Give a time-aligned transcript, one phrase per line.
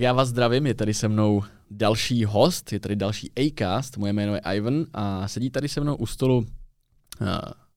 [0.00, 4.12] Tak já vás zdravím, je tady se mnou další host, je tady další Acast, moje
[4.12, 6.46] jméno je Ivan a sedí tady se mnou u stolu uh,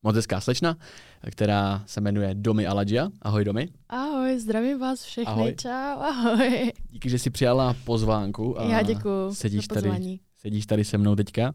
[0.02, 0.76] moc hezká slečna,
[1.30, 3.08] která se jmenuje Domi Aladžia.
[3.22, 3.68] Ahoj Domi.
[3.88, 5.54] Ahoj, zdravím vás všechny, ahoj.
[5.60, 6.72] čau, ahoj.
[6.90, 8.60] Díky, že jsi přijala pozvánku.
[8.60, 10.18] A já děkuji sedíš za pozvání.
[10.18, 11.52] Tady, sedíš tady se mnou teďka.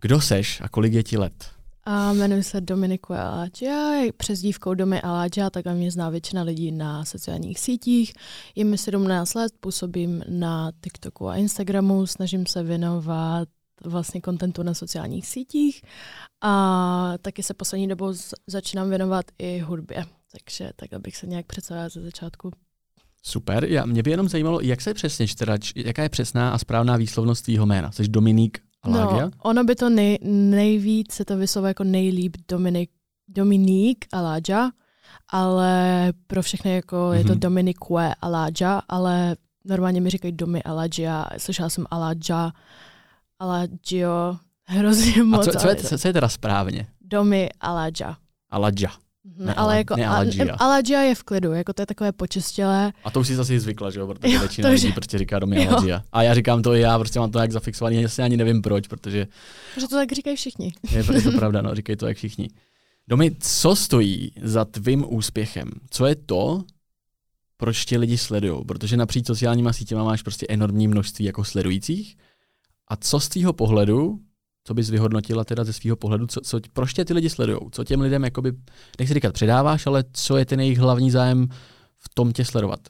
[0.00, 1.59] Kdo seš a kolik je ti let?
[1.84, 7.60] A jmenuji se Dominiku Aladžia, přezdívkou Domy Aladžia, tak mě zná většina lidí na sociálních
[7.60, 8.12] sítích.
[8.54, 13.48] Je mi 17 let, působím na TikToku a Instagramu, snažím se věnovat
[13.84, 15.82] vlastně kontentu na sociálních sítích
[16.40, 18.12] a taky se poslední dobou
[18.46, 20.04] začínám věnovat i hudbě.
[20.32, 22.50] Takže tak bych se nějak představila ze začátku.
[23.22, 26.96] Super, já, mě by jenom zajímalo, jak se přesně čtera, jaká je přesná a správná
[26.96, 27.92] výslovnost tvýho jména?
[27.92, 32.90] Jsi Dominik No, ono by to nej, nejvíc se to vyslovuje jako nejlíp Dominik,
[33.28, 34.70] Dominik Alágia,
[35.28, 37.12] ale pro všechny jako mm-hmm.
[37.12, 37.40] je to mhm.
[37.40, 42.52] Dominique Alágia, ale normálně mi říkají Domi Alágia, slyšela jsem Alágia,
[43.38, 45.48] Aladžio, hrozně moc.
[45.48, 46.86] A co, co, je, co, co je teda správně?
[47.00, 48.16] Domy Aladža.
[48.50, 48.88] Aladža.
[49.24, 50.06] Mhm, ne, ale jako ne
[50.58, 51.00] Aladžia.
[51.02, 52.92] je v klidu, jako to je takové počistělé.
[53.04, 55.68] A to už si zase zvykla, že jo, protože jo, většina lidí prostě říká domy
[55.68, 56.02] Aladžia.
[56.12, 58.88] A já říkám to i já, prostě mám to jak zafixovaný, já ani nevím proč,
[58.88, 59.26] protože...
[59.74, 60.72] Protože to tak říkají všichni.
[60.90, 62.48] Je, je to pravda, no, říkají to jak všichni.
[63.08, 65.70] Domy, co stojí za tvým úspěchem?
[65.90, 66.64] Co je to,
[67.56, 68.64] proč tě lidi sledují?
[68.64, 72.16] Protože napříč sociálníma sítěma máš prostě enormní množství jako sledujících,
[72.88, 74.18] a co z tvýho pohledu,
[74.64, 77.58] co bys vyhodnotila teda ze svého pohledu, co, co, proč tě ty lidi sledují?
[77.72, 78.52] Co těm lidem, jakoby,
[78.98, 81.48] nechci říkat předáváš, ale co je ten jejich hlavní zájem
[81.98, 82.80] v tom tě sledovat?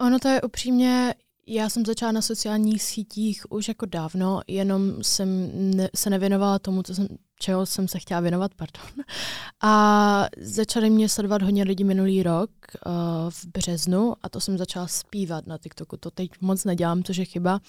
[0.00, 1.14] Ono to je upřímně,
[1.46, 6.82] já jsem začala na sociálních sítích už jako dávno, jenom jsem ne, se nevěnovala tomu,
[6.82, 7.08] co jsem
[7.40, 9.04] čeho jsem se chtěla věnovat, pardon.
[9.62, 12.50] A začali mě sledovat hodně lidí minulý rok
[12.86, 12.92] uh,
[13.30, 15.96] v březnu a to jsem začala zpívat na TikToku.
[15.96, 17.60] To teď moc nedělám, což je chyba,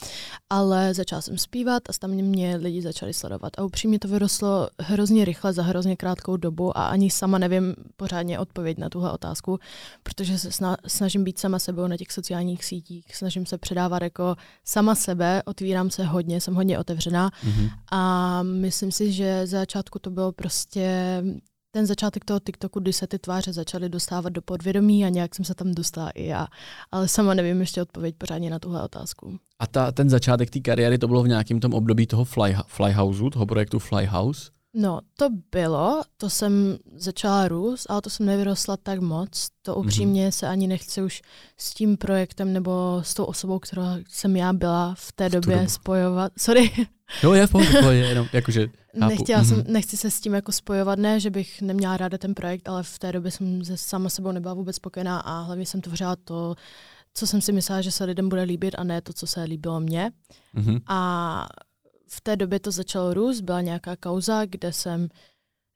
[0.50, 3.54] ale začala jsem zpívat a tam mě lidi začali sledovat.
[3.58, 8.40] A upřímně to vyrostlo hrozně rychle za hrozně krátkou dobu a ani sama nevím pořádně
[8.40, 9.60] odpověď na tuhle otázku,
[10.04, 10.50] protože se
[10.88, 15.90] snažím být sama sebou na těch sociálních sítích, snažím se předávat jako sama sebe, otvírám
[15.90, 17.70] se hodně, jsem hodně otevřená mm-hmm.
[17.92, 21.24] a myslím si, že za začátku to bylo prostě
[21.72, 25.46] ten začátek toho TikToku, kdy se ty tváře začaly dostávat do podvědomí a nějak jsem
[25.46, 26.48] se tam dostala i já.
[26.92, 29.40] Ale sama nevím ještě odpověď pořádně na tuhle otázku.
[29.60, 33.30] A ta, ten začátek té kariéry, to bylo v nějakém tom období toho Fly, Flyhouseu,
[33.30, 34.52] toho projektu Flyhouse?
[34.74, 39.48] No, to bylo, to jsem začala růst, ale to jsem nevyrostla tak moc.
[39.62, 39.86] To mhm.
[39.86, 40.32] upřímně mm-hmm.
[40.32, 41.22] se ani nechci už
[41.58, 45.56] s tím projektem nebo s tou osobou, kterou jsem já byla v té v době
[45.56, 45.70] dobu.
[45.70, 46.32] spojovat.
[46.38, 46.72] Sorry.
[47.24, 49.48] Jo, je v pohodě, jenom jakože Nechtěla mm-hmm.
[49.48, 52.84] jsem, nechci se s tím jako spojovat, ne, že bych neměla ráda ten projekt, ale
[52.84, 56.56] v té době jsem se sama sebou nebyla vůbec spokojená a hlavně jsem tvořila to,
[57.14, 59.80] co jsem si myslela, že se lidem bude líbit a ne to, co se líbilo
[59.80, 60.12] mně.
[60.56, 60.82] Mm-hmm.
[60.88, 61.48] A
[62.08, 65.08] v té době to začalo růst, byla nějaká kauza, kde jsem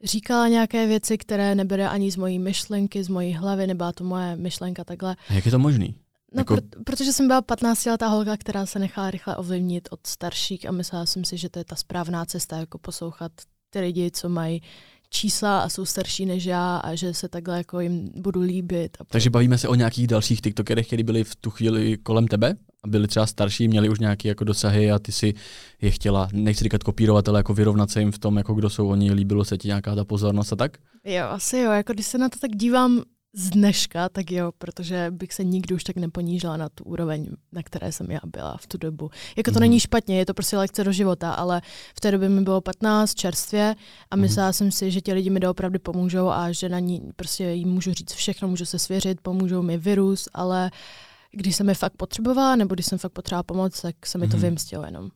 [0.04, 4.36] říkala nějaké věci, které nebyly ani z mojí myšlenky, z mojí hlavy, nebyla to moje
[4.36, 5.16] myšlenka takhle.
[5.30, 5.96] A jak je to možný?
[6.36, 6.56] No, jako...
[6.56, 11.06] pr- protože jsem byla 15-letá holka, která se nechala rychle ovlivnit od starších a myslela
[11.06, 13.32] jsem si, že to je ta správná cesta, jako poslouchat
[13.70, 14.62] ty lidi, co mají
[15.10, 18.98] čísla a jsou starší než já a že se takhle jako jim budu líbit.
[19.00, 22.56] A Takže bavíme se o nějakých dalších TikTokerech, kteří byli v tu chvíli kolem tebe
[22.84, 25.34] a byli třeba starší, měli už nějaké jako dosahy a ty si
[25.82, 28.88] je chtěla, nechci říkat kopírovat, ale jako vyrovnat se jim v tom, jako kdo jsou
[28.88, 30.78] oni, líbilo se ti nějaká ta pozornost a tak?
[31.04, 33.04] Jo, asi jo, jako když se na to tak dívám
[33.38, 37.64] z dneška, tak jo, protože bych se nikdy už tak neponížila na tu úroveň, na
[37.64, 39.10] které jsem já byla v tu dobu.
[39.38, 39.60] Jako to mm-hmm.
[39.60, 41.62] není špatně, je to prostě lekce do života, ale
[41.98, 43.76] v té době mi bylo 15 čerstvě
[44.12, 44.22] a mhm.
[44.22, 44.54] myslela mm-hmm.
[44.54, 47.94] jsem si, že ti lidi mi doopravdy pomůžou a že na ní prostě jim můžu
[47.94, 50.72] říct všechno, můžu se svěřit, pomůžou mi virus, ale
[51.32, 54.38] když jsem je fakt potřebovala, nebo když jsem fakt potřebovala pomoc, tak se mi to
[54.38, 54.42] mm-hmm.
[54.42, 55.10] vymstilo jenom.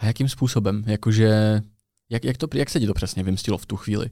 [0.00, 0.84] A jakým způsobem?
[0.86, 1.60] Jakože,
[2.10, 4.10] jak, jak, to, jak se ti to přesně vymstilo v tu chvíli?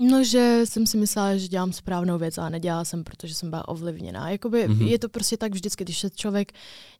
[0.00, 3.68] No, že jsem si myslela, že dělám správnou věc a nedělala jsem, protože jsem byla
[3.68, 4.30] ovlivněná.
[4.30, 4.86] Jakoby mm-hmm.
[4.86, 6.52] je to prostě tak vždycky, když se člověk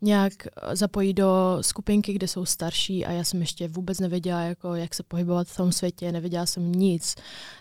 [0.03, 4.75] nějak eh, zapojí do skupinky, kde jsou starší a já jsem ještě vůbec nevěděla, jako,
[4.75, 7.15] jak se pohybovat v tom světě, nevěděla jsem nic,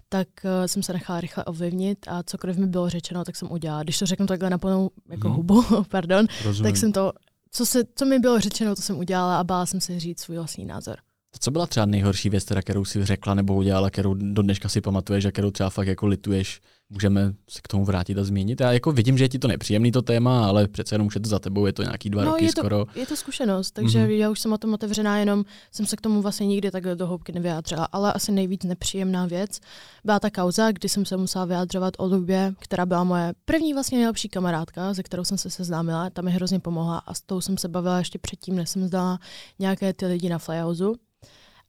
[0.09, 3.83] tak uh, jsem se nechala rychle ovlivnit a cokoliv mi bylo řečeno, tak jsem udělala.
[3.83, 5.35] Když to řeknu takhle na plnou jako mm-hmm.
[5.35, 6.71] hubu, pardon, Rozumím.
[6.71, 7.11] tak jsem to,
[7.51, 10.37] co, se, co mi bylo řečeno, to jsem udělala a bála jsem se říct svůj
[10.37, 10.97] vlastní názor.
[11.39, 14.81] Co byla třeba nejhorší věc, teda, kterou si řekla nebo udělala, kterou do dneška si
[14.81, 16.61] pamatuješ a kterou třeba fakt jako lituješ?
[16.89, 18.61] Můžeme se k tomu vrátit a změnit.
[18.61, 21.21] Já jako vidím, že je ti to nepříjemný to téma, ale přece jenom už je
[21.21, 22.85] to za tebou, je to nějaký dva no, roky je to, skoro.
[22.95, 24.17] Je to zkušenost, takže mm-hmm.
[24.17, 27.07] já už jsem o tom otevřená, jenom jsem se k tomu vlastně nikdy takhle do
[27.07, 27.87] hloubky nevyjádřila.
[27.91, 29.59] Ale asi nejvíc nepříjemná věc
[30.03, 33.97] byla ta kauza, kdy jsem se musela vyjádřovat o Lubě, která byla moje první vlastně
[33.97, 37.57] nejlepší kamarádka, se kterou jsem se seznámila, ta mi hrozně pomohla a s tou jsem
[37.57, 39.19] se bavila ještě předtím, než jsem zdala
[39.59, 40.83] nějaké ty lidi na Flyhouse.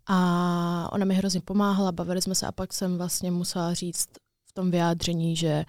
[0.06, 4.08] A ona mi hrozně pomáhala, bavili jsme se a pak jsem vlastně musela říct
[4.46, 5.64] v tom vyjádření, že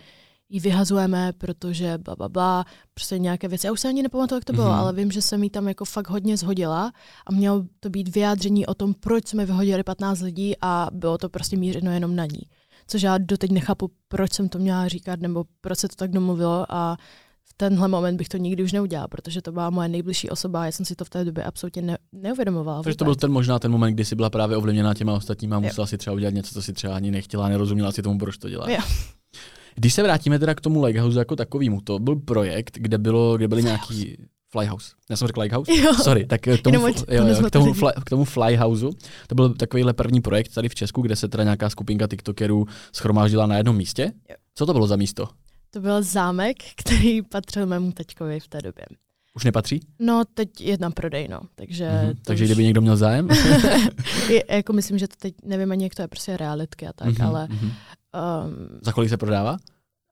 [0.49, 3.67] ji vyhazujeme, protože bla, bla, bla, prostě nějaké věci.
[3.67, 4.79] Já už se ani nepamatuju, jak to bylo, mm-hmm.
[4.79, 6.91] ale vím, že jsem jí tam jako fakt hodně zhodila
[7.25, 11.29] a mělo to být vyjádření o tom, proč jsme vyhodili 15 lidí a bylo to
[11.29, 12.41] prostě mířeno jenom na ní.
[12.87, 16.65] Což já doteď nechápu, proč jsem to měla říkat, nebo proč se to tak domluvilo
[16.69, 16.97] a
[17.57, 20.71] tenhle moment bych to nikdy už neudělal, protože to byla moje nejbližší osoba a já
[20.71, 22.83] jsem si to v té době absolutně ne, neuvědomovala.
[22.83, 25.59] Takže to byl ten možná ten moment, kdy jsi byla právě ovlivněná těma ostatníma a
[25.59, 25.87] musela jo.
[25.87, 28.69] si třeba udělat něco, co si třeba ani nechtěla, nerozuměla si tomu, proč to dělá.
[28.69, 28.79] Jo.
[29.75, 33.47] Když se vrátíme teda k tomu Lighthouse jako takovému, to byl projekt, kde, bylo, kde
[33.47, 34.17] byly nějaký
[34.51, 34.91] Flyhouse.
[35.09, 35.71] Já jsem řekl Lighthouse?
[35.75, 35.93] Jo.
[36.03, 38.85] Sorry, tak k tomu, jo, jo, k tomu, fly, k tomu Flyhouse.
[39.27, 43.45] To byl takovýhle první projekt tady v Česku, kde se teda nějaká skupinka TikTokerů schromáždila
[43.45, 44.11] na jednom místě.
[44.29, 44.35] Jo.
[44.55, 45.27] Co to bylo za místo?
[45.75, 48.85] To byl zámek, který patřil mému teďkovi v té době.
[49.33, 49.79] Už nepatří?
[49.99, 51.39] No, teď je na prodej, no.
[51.55, 52.15] Takže, mm-hmm.
[52.25, 52.47] takže už...
[52.47, 53.29] kdyby někdo měl zájem?
[54.29, 57.07] je, jako myslím, že to teď, nevím ani, jak to je prostě realitky a tak,
[57.07, 57.27] mm-hmm.
[57.27, 57.47] ale...
[57.51, 59.57] Um, Za kolik se prodává?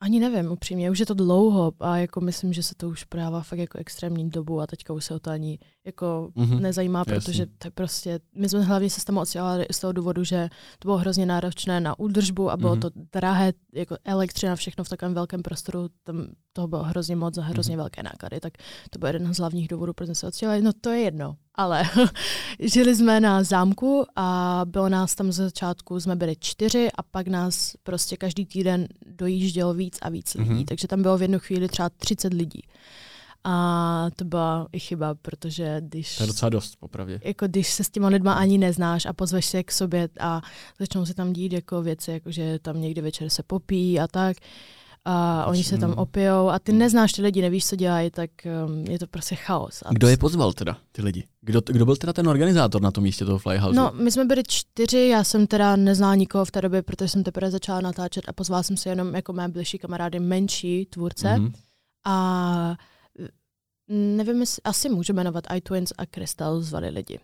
[0.03, 3.41] Ani nevím, upřímně, už je to dlouho a jako myslím, že se to už prodává
[3.41, 6.59] fakt jako extrémní dobu a teďka už se o to ani jako mm-hmm.
[6.59, 7.55] nezajímá, protože Jasně.
[7.57, 10.87] to je prostě, my jsme hlavně se s tím odstěhovali z toho důvodu, že to
[10.87, 12.81] bylo hrozně náročné na údržbu a bylo mm-hmm.
[12.81, 17.41] to drahé, jako elektřina, všechno v takovém velkém prostoru, tam toho bylo hrozně moc a
[17.41, 17.77] hrozně mm-hmm.
[17.77, 18.53] velké náklady, tak
[18.89, 20.61] to byl jeden z hlavních důvodů, proč jsme se odstěhovali.
[20.61, 21.83] No to je jedno, ale
[22.59, 27.27] žili jsme na zámku a bylo nás tam ze začátku, jsme byli čtyři a pak
[27.27, 30.65] nás prostě každý týden dojíždělo víc a víc lidí, mm-hmm.
[30.65, 32.61] takže tam bylo v jednu chvíli třeba 30 lidí.
[33.45, 36.17] A to byla i chyba, protože když...
[36.17, 37.21] To je docela dost, popravdě.
[37.23, 40.41] Jako když se s těma lidma ani neznáš a pozveš se k sobě a
[40.79, 44.37] začnou se tam dít jako věci, jako že tam někdy večer se popí a tak,
[45.05, 48.29] a oni se tam opijou a ty neznáš ty lidi, nevíš, co dělají, tak
[48.65, 49.83] um, je to prostě chaos.
[49.85, 51.23] A kdo je pozval teda, ty lidi?
[51.41, 53.75] Kdo, kdo byl teda ten organizátor na tom místě toho Flyhouse?
[53.75, 57.23] No, my jsme byli čtyři, já jsem teda neznala nikoho v té době, protože jsem
[57.23, 61.27] teprve začala natáčet a pozval jsem si jenom jako mé blížší kamarády menší tvůrce.
[61.27, 61.53] Mm-hmm.
[62.05, 62.75] A
[63.87, 67.19] nevím, jestli, asi můžu jmenovat iTwins a Crystal zvali lidi.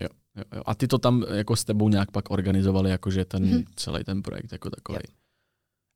[0.00, 0.62] Jo, jo, jo.
[0.66, 3.64] A ty to tam jako s tebou nějak pak organizovali, jakože ten mm-hmm.
[3.76, 4.98] celý ten projekt jako takový.
[5.08, 5.14] Jo.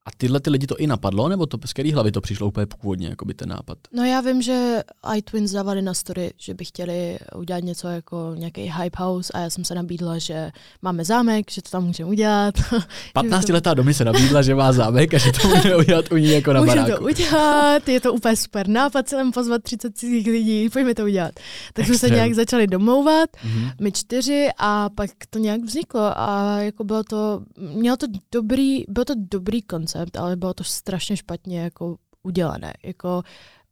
[0.07, 2.67] A tyhle ty lidi to i napadlo, nebo to z který hlavy to přišlo úplně
[2.67, 3.79] původně, jako by ten nápad?
[3.93, 4.83] No já vím, že
[5.17, 9.51] iTwins dávali na story, že by chtěli udělat něco jako nějaký hype house a já
[9.51, 10.51] jsem se nabídla, že
[10.83, 12.55] máme zámek, že to tam můžeme udělat.
[13.17, 16.53] 15-letá domy se nabídla, že má zámek a že to můžeme udělat u ní jako
[16.53, 17.05] na Můžeme baráku.
[17.05, 21.33] to udělat, je to úplně super nápad, celém pozvat 30 cizích lidí, pojďme to udělat.
[21.73, 23.73] Tak jsme se nějak začali domlouvat, mm-hmm.
[23.81, 29.05] my čtyři a pak to nějak vzniklo a jako bylo to, mělo to dobrý, bylo
[29.05, 32.73] to dobrý koncept koncept, ale bylo to strašně špatně jako udělané.
[32.85, 33.23] Jako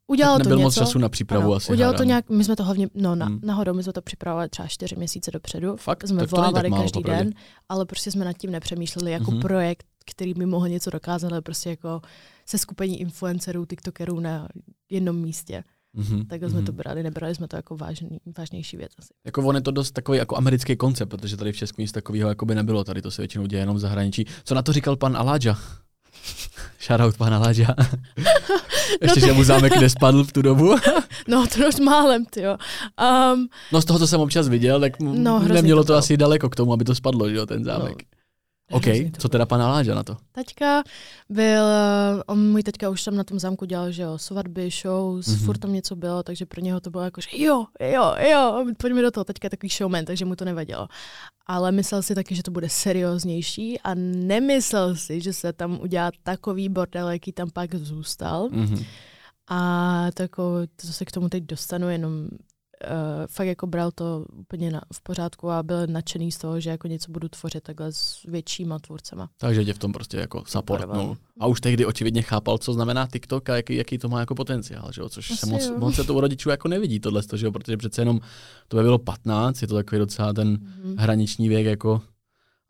[0.06, 1.72] Udělalo tak nebyl to moc něco, času na přípravu ano, asi.
[1.72, 1.98] Udělalo hádám.
[1.98, 3.40] to nějak, my jsme to hlavně, no na, hmm.
[3.42, 5.76] nahodou, my jsme to připravovali třeba čtyři měsíce dopředu.
[5.76, 6.08] Fakt?
[6.08, 7.24] Jsme tak volávali málo, každý popravdě.
[7.24, 7.34] den,
[7.68, 9.40] ale prostě jsme nad tím nepřemýšleli jako mm-hmm.
[9.40, 12.00] projekt, který by mohl něco dokázat, ale prostě jako
[12.46, 14.48] se skupení influencerů, tiktokerů na
[14.90, 15.64] jednom místě.
[15.96, 16.26] Mm-hmm.
[16.26, 16.66] Takhle jsme mm-hmm.
[16.66, 19.08] to brali, nebrali jsme to jako vážný, vážnější věc asi.
[19.24, 22.28] Jako on je to dost takový jako americký koncept, protože tady v Česku nic takového
[22.28, 24.26] jako by nebylo, tady to se většinou děje jenom v zahraničí.
[24.44, 25.58] Co na to říkal pan Aláďa?
[26.80, 27.74] Shoutout pana Láďa.
[29.02, 30.76] Ještě, no že mu zámek nespadl v tu dobu.
[31.28, 32.56] no, to už málem, ty jo.
[33.32, 36.48] Um, no z toho, co jsem občas viděl, tak no, nemělo to, to asi daleko
[36.50, 38.02] k tomu, aby to spadlo, že jo, ten zámek.
[38.02, 38.19] No.
[38.70, 38.84] OK,
[39.18, 40.16] co teda pana Láďa na to?
[40.32, 40.82] Taťka
[41.28, 41.64] byl,
[42.26, 45.44] on můj teďka už tam na tom zámku dělal, že jo, svatby, shows, mm-hmm.
[45.44, 49.02] furt tam něco bylo, takže pro něho to bylo jako, že jo, jo, jo, pojďme
[49.02, 50.88] do toho, teďka je takový showman, takže mu to nevadilo.
[51.46, 56.10] Ale myslel si taky, že to bude serióznější a nemyslel si, že se tam udělá
[56.22, 58.48] takový bordel, jaký tam pak zůstal.
[58.48, 58.86] Mm-hmm.
[59.50, 62.28] A to, jako, to se k tomu teď dostanu, jenom
[62.86, 66.70] uh, fakt jako bral to úplně na, v pořádku a byl nadšený z toho, že
[66.70, 69.30] jako něco budu tvořit takhle s většíma tvůrcema.
[69.38, 71.16] Takže tě v tom prostě jako supportnul.
[71.40, 74.92] A už tehdy očividně chápal, co znamená TikTok a jaký, jaký to má jako potenciál,
[74.92, 75.08] že jo?
[75.08, 77.52] což Asi se moc, moc se to u rodičů jako nevidí tohle, že jo?
[77.52, 78.20] protože přece jenom
[78.68, 80.94] to by bylo 15, je to takový docela ten mm-hmm.
[80.98, 82.02] hraniční věk jako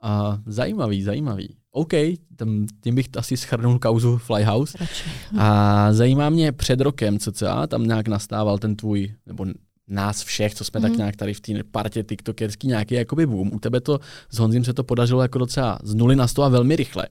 [0.03, 1.57] a zajímavý, zajímavý.
[1.73, 1.93] OK,
[2.37, 4.79] tam, tím bych asi schrnul kauzu Flyhouse.
[4.81, 5.05] Radši.
[5.39, 9.47] A zajímá mě před rokem cca, tam nějak nastával ten tvůj, nebo
[9.91, 10.83] nás všech, co jsme mm.
[10.83, 10.99] tak mhm.
[10.99, 13.51] nějak tady v té partě tiktokerský nějaký jakoby boom.
[13.53, 16.49] U tebe to s Honzím se to podařilo jako docela z nuly na sto a
[16.49, 17.07] velmi rychle.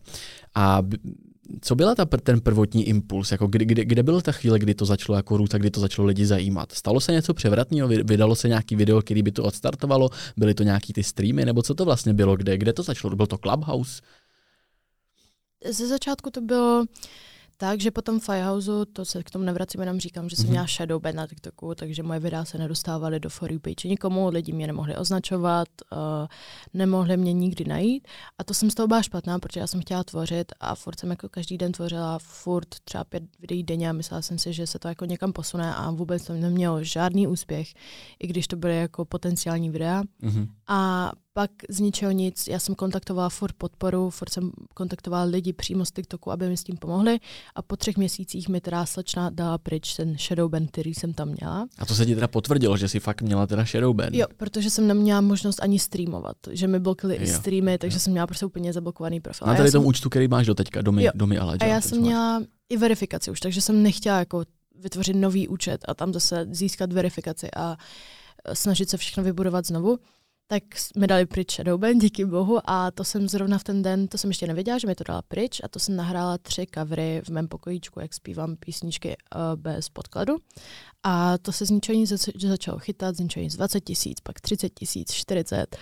[0.55, 0.81] A
[1.61, 3.31] co byla ta, ten prvotní impuls?
[3.31, 5.79] Jako kdy, kdy, kde byla ta chvíle, kdy to začalo jako růst a kdy to
[5.79, 6.71] začalo lidi zajímat?
[6.71, 7.87] Stalo se něco převratného?
[7.87, 10.09] Vydalo se nějaký video, který by to odstartovalo?
[10.37, 11.45] Byly to nějaký ty streamy?
[11.45, 12.37] Nebo co to vlastně bylo?
[12.37, 13.15] Kde, kde to začalo?
[13.15, 14.01] Byl to Clubhouse?
[15.71, 16.85] Ze začátku to bylo
[17.61, 20.49] takže potom Firehouse, to se k tomu nevracím, jenom říkám, že jsem mm-hmm.
[20.49, 24.29] měla shadow ban na TikToku, takže moje videa se nedostávaly do For You page nikomu,
[24.29, 25.97] lidi mě nemohli označovat, uh,
[26.73, 30.03] nemohli mě nikdy najít a to jsem z toho byla špatná, protože já jsem chtěla
[30.03, 34.21] tvořit a furt jsem jako každý den tvořila furt třeba pět videí denně a myslela
[34.21, 37.73] jsem si, že se to jako někam posune a vůbec to nemělo žádný úspěch,
[38.19, 40.03] i když to byly jako potenciální videa.
[40.23, 40.47] Mm-hmm.
[40.67, 45.85] A pak z ničeho nic, já jsem kontaktovala furt podporu, furt jsem kontaktovala lidi přímo
[45.85, 47.19] z TikToku, aby mi s tím pomohli
[47.55, 51.27] a po třech měsících mi teda slečna dala pryč ten shadow ban, který jsem tam
[51.27, 51.67] měla.
[51.77, 54.09] A to se ti teda potvrdilo, že jsi fakt měla teda shadow ban?
[54.13, 57.99] Jo, protože jsem neměla možnost ani streamovat, že mi blokily i streamy, takže jo.
[57.99, 59.47] jsem měla prostě úplně zablokovaný profil.
[59.47, 59.87] Na tady tom jsem...
[59.87, 61.11] účtu, který máš do teďka, domy, jo.
[61.15, 64.43] domy Aladža, A já jsem měla i verifikaci už, takže jsem nechtěla jako
[64.75, 67.77] vytvořit nový účet a tam zase získat verifikaci a
[68.53, 69.99] snažit se všechno vybudovat znovu
[70.51, 70.63] tak
[70.97, 74.29] mi dali pryč Shadowban, díky bohu, a to jsem zrovna v ten den, to jsem
[74.29, 77.47] ještě nevěděla, že mi to dala pryč, a to jsem nahrála tři covery v mém
[77.47, 80.37] pokojíčku, jak zpívám písničky uh, bez podkladu.
[81.03, 84.69] A to se z ničeho nic začalo chytat, z ničeho nic 20 tisíc, pak 30
[84.69, 85.77] tisíc, 40,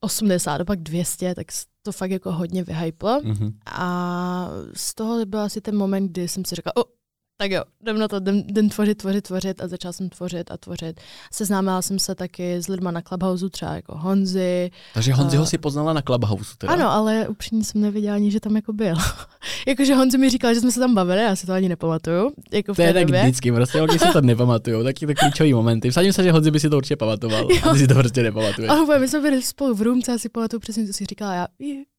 [0.00, 1.46] 80, pak 200, tak
[1.82, 3.20] to fakt jako hodně vyhyplo.
[3.20, 3.52] Mm-hmm.
[3.66, 6.99] A z toho byl asi ten moment, kdy jsem si říkala, oh,
[7.40, 10.56] tak jo, jdem na to, jdem, jdem tvořit, tvořit, tvořit a začala jsem tvořit a
[10.56, 11.00] tvořit.
[11.32, 14.70] Seznámila jsem se taky s lidma na Clubhouse, třeba jako Honzi.
[14.94, 16.72] Takže Honziho uh, si poznala na Clubhouse teda?
[16.72, 18.94] Ano, ale upřímně jsem nevěděla ani, že tam jako byl.
[19.66, 22.30] Jakože Honzi mi říkal, že jsme se tam bavili, já si to ani nepamatuju.
[22.52, 25.90] Jako to je tak vždycky, prostě holky si to nepamatuju, taky ty klíčové momenty.
[25.90, 27.58] Vsadím se, že Honzi by si to určitě pamatoval, jo.
[27.62, 28.70] a ty si to prostě nepamatuješ.
[28.70, 31.46] Ale my jsme byli spolu v roomce, já si pamatuju přesně, co si říkala, já,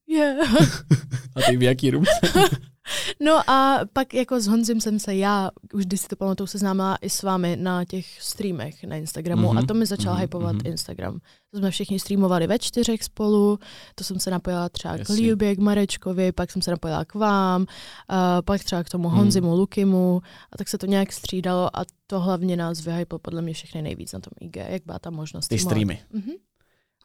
[0.07, 0.61] yeah.
[1.35, 2.11] a ty v jaký roomce?
[3.19, 6.95] No a pak jako s Honzim jsem se já, už když si to pamatuju, seznámila
[7.01, 9.63] i s vámi na těch streamech na Instagramu mm-hmm.
[9.63, 10.19] a to mi začal mm-hmm.
[10.19, 10.67] hypovat mm-hmm.
[10.67, 11.19] Instagram.
[11.51, 13.59] To jsme všichni streamovali ve čtyřech spolu,
[13.95, 15.15] to jsem se napojila třeba Jasně.
[15.15, 17.65] k Liubě, k Marečkovi, pak jsem se napojila k vám,
[18.07, 19.15] a pak třeba k tomu mm.
[19.15, 20.21] Honzimu, Lukimu
[20.51, 24.13] a tak se to nějak střídalo a to hlavně nás vyhyplo podle mě všechny nejvíc
[24.13, 25.47] na tom IG, jak byla ta možnost.
[25.47, 26.01] Ty streamy.
[26.13, 26.50] Mm-hmm.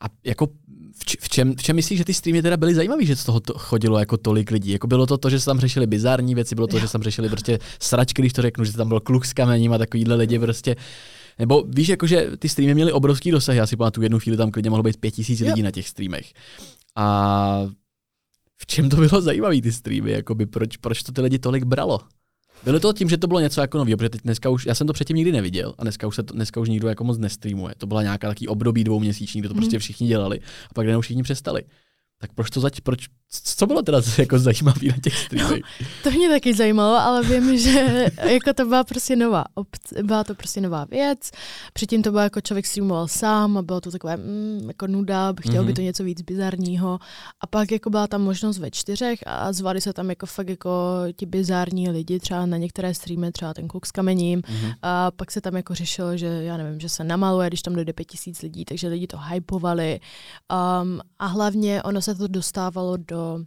[0.01, 0.47] A jako
[1.21, 3.53] v čem, v čem myslíš, že ty streamy teda byly zajímavé, že z toho to
[3.57, 4.71] chodilo jako tolik lidí?
[4.71, 7.03] Jako bylo to to, že se tam řešili bizární věci, bylo to, že se tam
[7.03, 10.39] řešili prostě sračky, když to řeknu, že tam byl kluk s kamením a takovýhle lidi
[10.39, 10.75] prostě.
[11.39, 14.51] Nebo víš, jako, že ty streamy měly obrovský dosah, já si pamatuju jednu chvíli tam
[14.51, 16.33] klidně mohlo být pět tisíc lidí na těch streamech.
[16.95, 17.67] A
[18.57, 21.99] v čem to bylo zajímavé ty streamy, jakoby, proč, proč to ty lidi tolik bralo?
[22.63, 24.87] Bylo to tím, že to bylo něco jako nového, protože teď dneska už, já jsem
[24.87, 27.73] to předtím nikdy neviděl a dneska už, se to, dneska už nikdo jako moc nestreamuje.
[27.77, 29.79] To byla nějaká taký období dvouměsíční, kde to prostě mhm.
[29.79, 31.63] všichni dělali a pak jenom všichni přestali.
[32.19, 35.61] Tak proč to zač, proč, co bylo teda jako zajímavé na těch streamech?
[35.81, 40.23] No, to mě taky zajímalo, ale vím, že jako to byla prostě nová obce, byla
[40.23, 41.31] to prostě nová věc.
[41.73, 45.53] Předtím to bylo jako člověk streamoval sám a bylo to takové mm, jako nuda, chtěl
[45.53, 45.57] mm-hmm.
[45.59, 45.75] by mhm.
[45.75, 46.99] to něco víc bizarního.
[47.41, 50.71] A pak jako byla tam možnost ve čtyřech a zvali se tam jako fakt jako
[51.15, 54.41] ti bizarní lidi, třeba na některé streamy, třeba ten kluk s kamením.
[54.41, 54.75] Mm-hmm.
[54.81, 57.93] A pak se tam jako řešilo, že já nevím, že se namaluje, když tam dojde
[57.93, 59.99] pět tisíc lidí, takže lidi to hypovali.
[60.81, 63.45] Um, a hlavně ono se to dostávalo do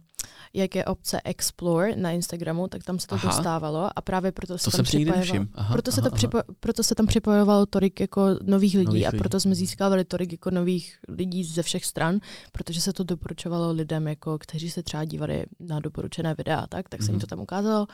[0.53, 3.29] jak je obce Explore na Instagramu, tak tam se to aha.
[3.29, 5.45] dostávalo a právě proto se to tam připojovalo.
[5.71, 9.39] proto, se to připo, proto se tam připojovalo tolik jako nových lidí nových a proto
[9.39, 12.19] jsme získávali tolik jako nových lidí ze všech stran,
[12.51, 17.01] protože se to doporučovalo lidem, jako, kteří se třeba dívali na doporučené videa, tak, tak
[17.01, 17.09] se mm.
[17.09, 17.21] jim mhm.
[17.21, 17.87] to tam ukázalo,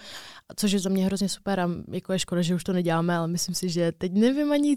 [0.55, 3.27] což je za mě hrozně super a jako je škoda, že už to neděláme, ale
[3.27, 4.75] myslím si, že teď nevím ani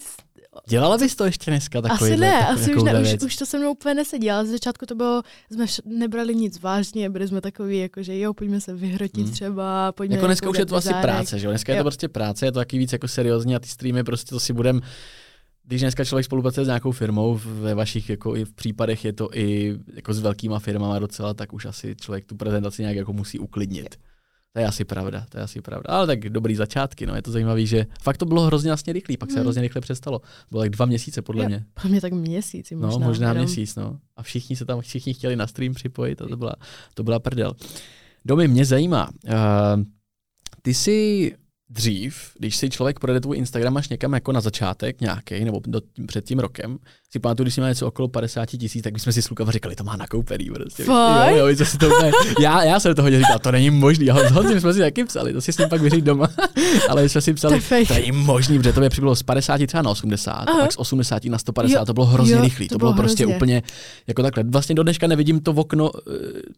[0.69, 2.11] Dělala bys to ještě dneska takový?
[2.13, 4.87] Asi ne, asi už ne, už, už, to se mnou úplně nesedí, ale z začátku
[4.87, 9.25] to bylo, jsme nebrali nic vážně, byli jsme takový, jako že jo, pojďme se vyhrotit
[9.25, 9.33] hmm.
[9.33, 11.77] třeba, pojďme Jako dneska už je to asi práce, že jo, dneska jo.
[11.77, 14.41] je to prostě práce, je to taky víc jako seriózní a ty streamy prostě to
[14.41, 14.81] si budem
[15.71, 19.29] když dneska člověk spolupracuje s nějakou firmou, ve vašich jako i v případech je to
[19.35, 23.39] i jako s velkýma firmama docela, tak už asi člověk tu prezentaci nějak jako musí
[23.39, 23.97] uklidnit.
[24.53, 25.87] To je asi pravda, to je asi pravda.
[25.89, 29.17] Ale tak dobrý začátky, no, je to zajímavé, že fakt to bylo hrozně vlastně rychlý,
[29.17, 29.45] pak se hmm.
[29.45, 30.21] hrozně rychle přestalo.
[30.51, 31.65] Bylo tak dva měsíce, podle mě.
[31.75, 32.99] Podle mě tak měsíc, možná.
[32.99, 33.45] No, možná jenom.
[33.45, 33.99] měsíc, no.
[34.17, 36.55] A všichni se tam, všichni chtěli na stream připojit a to byla,
[36.95, 37.53] to byla prdel.
[38.25, 39.83] Domy, mě zajímá, uh,
[40.63, 41.33] ty jsi
[41.71, 45.81] dřív, když si člověk projede tvůj Instagram až někam jako na začátek nějaký, nebo do,
[46.07, 46.79] před tím rokem,
[47.13, 49.75] si pamatuju, když jsme měli něco okolo 50 tisíc, tak jsme si s Lukama říkali,
[49.77, 50.51] to má nakoupený.
[50.55, 50.85] Prostě.
[50.85, 51.31] Fakt?
[51.37, 54.11] Jo, jo, si to úplně, já, já jsem to hodně říkal, to není možný.
[54.11, 56.29] A hodně jsme si taky psali, to si s ním pak vyříct doma.
[56.89, 59.83] Ale jsme si psali, To to není možný, protože to by přibylo z 50 třeba
[59.83, 60.61] na 80, a Aha.
[60.61, 62.69] pak z 80 na 150, Jo, to bylo hrozně jo, rychlý.
[62.69, 63.37] to To, bylo bylo prostě hrozně.
[63.37, 63.63] úplně
[64.07, 64.45] jako takhle.
[64.45, 66.01] Vlastně do dneška nevidím to v okno, eh,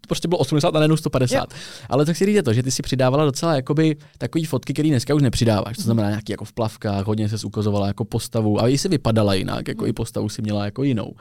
[0.01, 1.37] to prostě bylo 80 a najednou 150.
[1.53, 1.59] Jo.
[1.89, 5.15] Ale tak si říct to, že ty si přidávala docela jakoby takový fotky, které dneska
[5.15, 5.77] už nepřidáváš.
[5.77, 9.35] To znamená nějaký jako v plavkách, hodně se ukazovala jako postavu a i si vypadala
[9.35, 11.13] jinak, jako i postavu si měla jako jinou.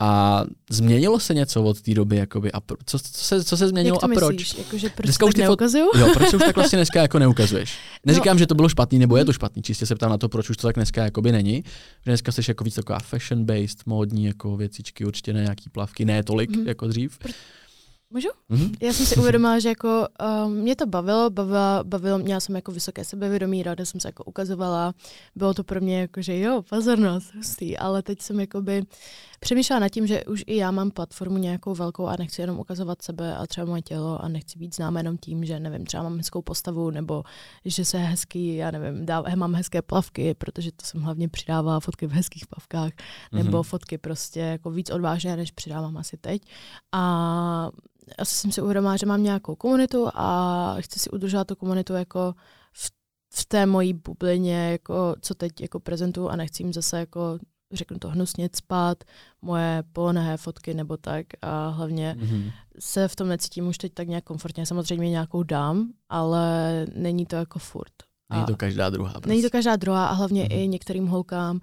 [0.00, 3.68] A změnilo se něco od té doby, jakoby, a pro, co, co, se, co se
[3.68, 4.36] změnilo Jak to a proč?
[4.36, 4.58] myslíš?
[4.64, 5.86] Jakože proč Dneska už neukazuju?
[5.98, 7.78] Jo, proč už tak vlastně dneska jako neukazuješ?
[8.04, 8.38] Neříkám, No.
[8.38, 10.56] že to bylo špatný, nebo je to špatný, čistě se ptám na to, proč už
[10.56, 11.54] to tak dneska jakoby není.
[12.04, 16.04] Že dneska jsi jako víc taková fashion based, módní jako věcičky, určitě ne nějaký plavky,
[16.04, 16.66] ne tolik Mhm.
[16.68, 17.18] jako dřív.
[18.10, 18.28] Můžu?
[18.48, 18.72] Mhm.
[18.82, 20.08] Já jsem si uvědomila, že jako
[20.46, 24.24] um, mě to bavilo, bavilo, bavilo, měla jsem jako vysoké sebevědomí, ráda jsem se jako
[24.24, 24.94] ukazovala,
[25.34, 28.82] bylo to pro mě jako, že jo, pozornost, hustý, ale teď jsem jakoby
[29.46, 33.02] přemýšlela nad tím, že už i já mám platformu nějakou velkou a nechci jenom ukazovat
[33.02, 36.16] sebe a třeba moje tělo a nechci být známá jenom tím, že nevím, třeba mám
[36.16, 37.22] hezkou postavu nebo
[37.64, 42.06] že se hezký, já nevím, dá, mám hezké plavky, protože to jsem hlavně přidávala fotky
[42.06, 42.92] v hezkých plavkách
[43.32, 43.62] nebo Mhm.
[43.62, 46.42] fotky prostě jako víc odvážné, než přidávám asi teď.
[46.92, 47.70] A
[48.18, 52.34] asi jsem si uvědomila, že mám nějakou komunitu a chci si udržovat tu komunitu jako
[52.72, 52.90] v,
[53.34, 57.38] v té mojí bublině, jako co teď jako prezentuju a nechci jim zase jako
[57.72, 59.04] řeknu to hnusně spát,
[59.42, 62.50] moje polonehé fotky nebo tak a hlavně Mhm.
[62.78, 64.66] se v tom necítím už teď tak nějak komfortně.
[64.66, 67.92] Samozřejmě nějakou dám, ale není to jako furt.
[68.30, 69.12] Není A- to každá druhá.
[69.12, 69.28] Prostě.
[69.28, 70.52] Není to každá druhá a hlavně Mhm.
[70.52, 71.60] i některým holkám.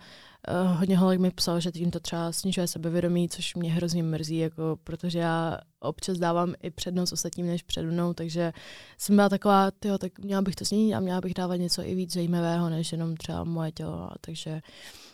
[0.63, 4.38] Uh, hodně holek mi psal, že tím to třeba snižuje sebevědomí, což mě hrozně mrzí,
[4.38, 8.53] jako, protože já občas dávám i přednost ostatním než před mnou, takže
[8.98, 11.95] jsem byla taková, tyjo, tak měla bych to změnit a měla bych dávat něco i
[11.95, 14.03] víc zajímavého, než jenom třeba moje tělo.
[14.12, 14.62] A takže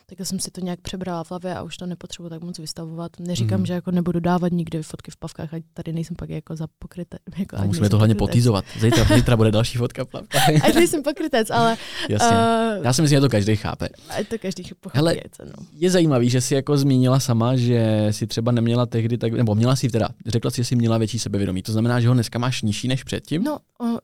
[0.10, 3.12] tak jsem si to nějak přebrala v hlavě a už to nepotřebuji tak moc vystavovat.
[3.20, 3.66] Neříkám, Mhm.
[3.66, 7.18] že jako nebudu dávat nikdy fotky v plavkách, ať tady nejsem pak jako za pokryte.
[7.38, 8.66] Jako, A ať musíme to hlavně potýzovat.
[8.80, 10.50] Zítra, zítra bude další fotka v plavkách.
[10.64, 11.78] Ať nejsem pokrytec, ale
[12.10, 12.38] Jasně.
[12.38, 13.90] uh, Já si myslím, že to každý chápe.
[14.10, 14.98] ať to každý pochopí.
[14.98, 15.66] Hele, no.
[15.74, 19.76] Je zajímavý, že si jako zmínila sama, že si třeba neměla tehdy tak, nebo měla
[19.76, 21.62] si teda, řekla si, že jsi měla větší sebevědomí.
[21.62, 23.44] To znamená, že ho dneska máš nižší než předtím?
[23.44, 23.58] No,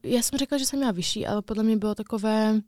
[0.03, 2.59] já jsem řekla, že jsem měla vyšší, ale podle mě bylo takové...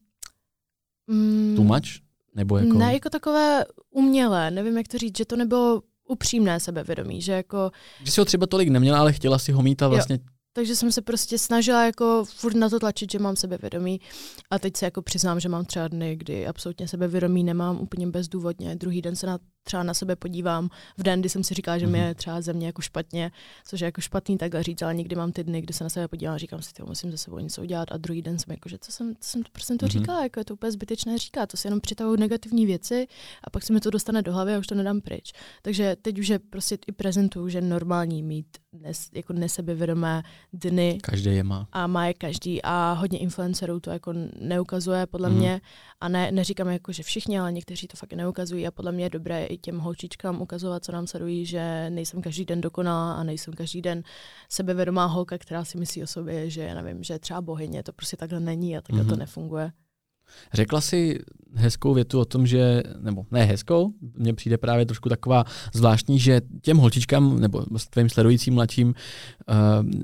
[1.07, 2.06] Mm, Too much?
[2.37, 2.73] Nebo jako...
[2.73, 7.71] Ne, jako takové umělé, nevím, jak to říct, že to nebylo upřímné sebevědomí, že jako,
[8.03, 10.19] Že jsi ho třeba tolik neměla, ale chtěla si ho mít a vlastně
[10.57, 14.01] takže jsem se prostě snažila jako furt na to tlačit, že mám sebevědomí.
[14.51, 18.75] A teď se jako přiznám, že mám třeba dny, kdy absolutně sebevědomí nemám úplně bezdůvodně,
[18.75, 21.87] druhý den se na, třeba na sebe podívám, v den, kdy jsem si říkala, že
[21.87, 22.07] mi Mhm.
[22.07, 23.31] je třeba ze mě jako špatně,
[23.67, 26.07] což je jako špatný takhle říct, ale někdy mám ty dny, kdy se na sebe
[26.07, 28.69] podívám a říkám si, tyjo, musím ze sebou něco udělat a druhý den jsem jako,
[28.69, 29.91] že co jsem, co jsem, proč jsem to Mhm.
[29.91, 33.07] říkala, jako je to úplně zbytečné říkat, to si jenom přitahují negativní věci
[33.43, 35.33] a pak se mi to dostane do hlavy a už to nedám pryč.
[35.61, 41.29] Takže teď už je prostě i prezentuju, že normální mít nes, jako nesebevědomé dny každý
[41.35, 41.67] je má.
[41.71, 45.37] a má je každý a hodně influencerů to jako neukazuje podle Mhm.
[45.37, 45.61] mě
[46.01, 49.09] a ne, neříkám jako, že všichni, ale někteří to fakt neukazují a podle mě je
[49.09, 53.53] dobré i těm holčičkám ukazovat, co nám sledují, že nejsem každý den dokonalá a nejsem
[53.53, 54.03] každý den
[54.49, 58.39] sebevědomá holka, která si myslí o sobě, že nevím, že třeba bohyně, to prostě takhle
[58.39, 59.09] není a takhle Mhm.
[59.09, 59.71] to nefunguje.
[60.53, 61.19] Řekla si
[61.53, 65.43] hezkou větu o tom, že, nebo ne hezkou, mně přijde právě trošku taková
[65.73, 69.55] zvláštní, že těm holčičkám nebo s tvým sledujícím mladším uh,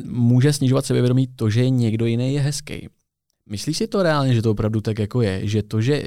[0.06, 2.90] může snižovat sebevědomí to, že někdo jiný je hezký.
[3.50, 5.48] Myslíš si to reálně, že to opravdu tak jako je?
[5.48, 6.04] Že to, že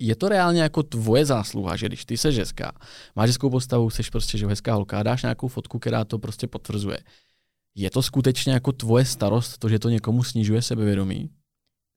[0.00, 2.72] je to reálně jako tvoje zásluha, že když ty seš hezká,
[3.16, 6.98] máš hezkou postavu, seš prostě že hezká holka dáš nějakou fotku, která to prostě potvrzuje.
[7.74, 11.30] Je to skutečně jako tvoje starost, to, že to někomu snižuje sebevědomí?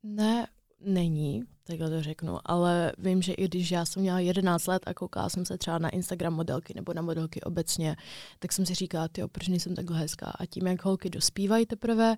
[0.04, 0.48] Ne,
[0.86, 4.94] není, takhle to řeknu, ale vím, že i když já jsem měla 11 let a
[4.94, 7.96] koukala jsem se třeba na Instagram modelky nebo na modelky obecně,
[8.40, 10.34] tak jsem si říkala, ty proč nejsem takhle hezká.
[10.40, 12.16] A tím, jak holky dospívají teprve,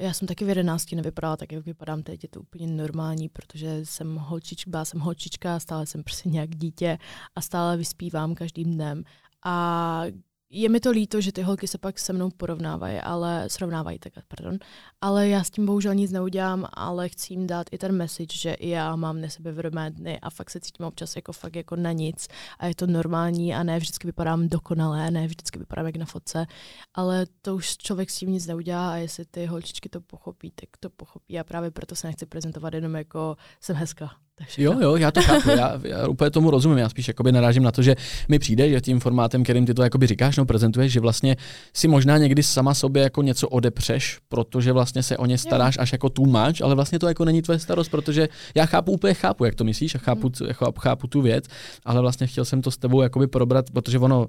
[0.00, 3.84] já jsem taky v 11 nevypadala tak, jak vypadám teď, je to úplně normální, protože
[3.84, 6.98] jsem holčička, byla jsem holčička, stále jsem prostě nějak dítě
[7.34, 9.04] a stále vyspívám každým dnem.
[9.44, 10.02] A
[10.50, 14.12] je mi to líto, že ty holky se pak se mnou porovnávají, ale srovnávají tak,
[14.28, 14.58] pardon.
[15.00, 18.52] Ale já s tím bohužel nic neudělám, ale chci jim dát i ten message, že
[18.52, 22.28] i já mám nesebevědomé dny a fakt se cítím občas jako fakt jako na nic
[22.58, 26.46] a je to normální a ne vždycky vypadám dokonale, ne vždycky vypadám jak na fotce,
[26.94, 30.68] ale to už člověk s tím nic neudělá a jestli ty holčičky to pochopí, tak
[30.80, 34.10] to pochopí a právě proto se nechci prezentovat jenom jako jsem hezká.
[34.58, 37.72] Jo, jo, já to chápu, já, já úplně tomu rozumím, já spíš jakoby narážím na
[37.72, 37.96] to, že
[38.28, 41.36] mi přijde, že tím formátem, kterým ty to jakoby říkáš, no prezentuješ, že vlastně
[41.74, 45.82] si možná někdy sama sobě jako něco odepřeš, protože vlastně se o ně staráš jo.
[45.82, 49.44] až jako tlumač, ale vlastně to jako není tvoje starost, protože já chápu, úplně chápu,
[49.44, 50.52] jak to myslíš a chápu, hmm.
[50.52, 51.44] chápu, chápu tu věc,
[51.84, 54.26] ale vlastně chtěl jsem to s tebou jakoby probrat, protože ono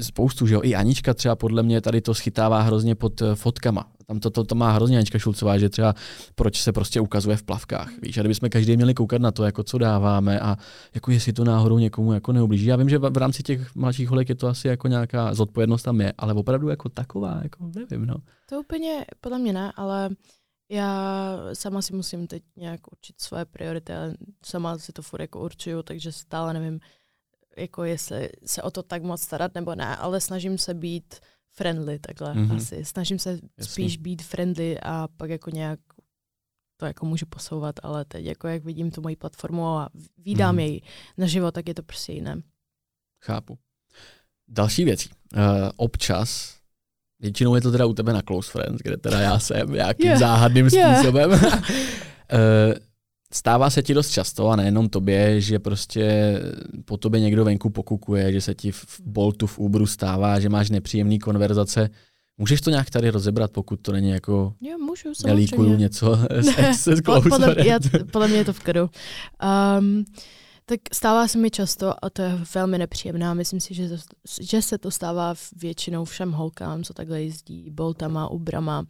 [0.00, 3.84] spoustu, že jo, i Anička třeba podle mě tady to schytává hrozně pod eh, fotkama.
[4.06, 5.94] Tam to, to, to má hrozně Anička Šulcová, že třeba
[6.34, 7.90] proč se prostě ukazuje v plavkách.
[8.02, 10.56] Víš, a kdybychom každý měli koukat na to, jako co dáváme a
[10.94, 12.66] jako jestli to náhodou někomu jako neublíží.
[12.66, 16.00] Já vím, že v, rámci těch mladších holek je to asi jako nějaká zodpovědnost tam
[16.00, 18.16] je, ale opravdu jako taková, jako nevím, no.
[18.48, 20.10] To úplně podle mě ne, ale
[20.70, 24.14] já sama si musím teď nějak určit své priority, ale
[24.44, 26.80] sama si to furt jako určuju, takže stále nevím,
[27.56, 31.14] jako jestli se o to tak moc starat nebo ne, ale snažím se být
[31.56, 32.56] friendly takhle mm-hmm.
[32.56, 32.84] asi.
[32.84, 33.72] Snažím se Jasný.
[33.72, 35.80] spíš být friendly a pak jako nějak
[36.76, 39.88] to jako můžu posouvat, ale teď jako jak vidím tu moji platformu a
[40.18, 40.60] vídám mm-hmm.
[40.60, 40.82] jej
[41.18, 42.42] na život, tak je to prostě jiné.
[43.24, 43.58] Chápu.
[44.48, 45.10] Další věcí.
[45.36, 45.42] Uh,
[45.76, 46.56] občas,
[47.20, 50.18] většinou je to teda u tebe na Close Friends, kde teda já jsem nějakým yeah.
[50.18, 50.96] záhadným yeah.
[50.96, 51.30] způsobem.
[51.30, 51.38] uh,
[53.36, 56.34] Stává se ti dost často a nejenom tobě, že prostě
[56.84, 60.70] po tobě někdo venku pokukuje, že se ti v Boltu v Uberu stává, že máš
[60.70, 61.90] nepříjemný konverzace.
[62.38, 64.54] Můžeš to nějak tady rozebrat, pokud to není jako...
[64.60, 65.76] Jo, můžu, samozřejmě.
[65.76, 66.18] něco
[66.74, 67.78] z, z podle, já,
[68.12, 68.90] podle mě je to v kadu.
[69.78, 70.04] Um,
[70.66, 73.34] tak stává se mi často a to je velmi nepříjemné.
[73.34, 73.96] Myslím si, že, to,
[74.40, 78.86] že se to stává většinou všem holkám, co takhle jezdí Boltama, Ubrama.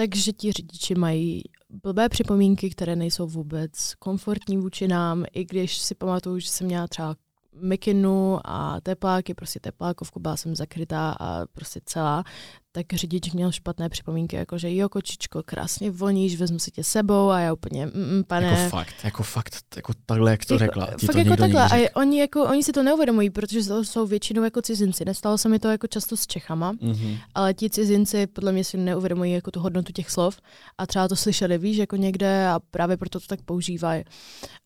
[0.00, 1.42] Takže ti řidiči mají
[1.82, 6.88] blbé připomínky, které nejsou vůbec komfortní vůči nám, i když si pamatuju, že jsem měla
[6.88, 7.16] třeba
[7.62, 12.24] mikinu a tepláky, prostě teplákovku, byla jsem zakrytá a prostě celá,
[12.72, 17.30] tak řidič měl špatné připomínky, jako že jo, kočičko, krásně voníš, vezmu si tě sebou
[17.30, 18.46] a já úplně, mm, mm pane.
[18.46, 20.86] Jako fakt, jako fakt, jako takhle, jak to jako, řekla.
[20.98, 24.06] Ti fakt to jako takhle, a oni, jako, oni si to neuvědomují, protože to jsou
[24.06, 25.04] většinou jako cizinci.
[25.04, 27.18] Nestalo se mi to jako často s Čechama, mm-hmm.
[27.34, 30.40] ale ti cizinci podle mě si neuvědomují jako tu hodnotu těch slov
[30.78, 34.04] a třeba to slyšeli, víš, jako někde a právě proto to tak používají.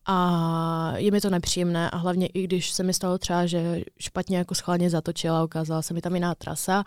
[0.07, 4.37] A je mi to nepříjemné a hlavně i když se mi stalo třeba, že špatně
[4.37, 6.83] jako schválně zatočila, ukázala se mi tam jiná trasa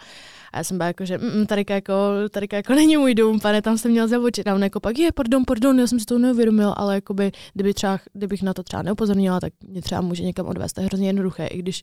[0.52, 1.92] a já jsem byla jako, že mm, tady jako,
[2.30, 4.46] tady jako není můj dům, pane, tam jsem měl zabočit.
[4.46, 7.74] A on jako pak, je, pardon, pardon, já jsem si to neuvědomil, ale jakoby, kdyby
[7.74, 10.72] třeba, kdybych na to třeba neupozornila, tak mě třeba může někam odvést.
[10.72, 11.82] To je hrozně jednoduché, i když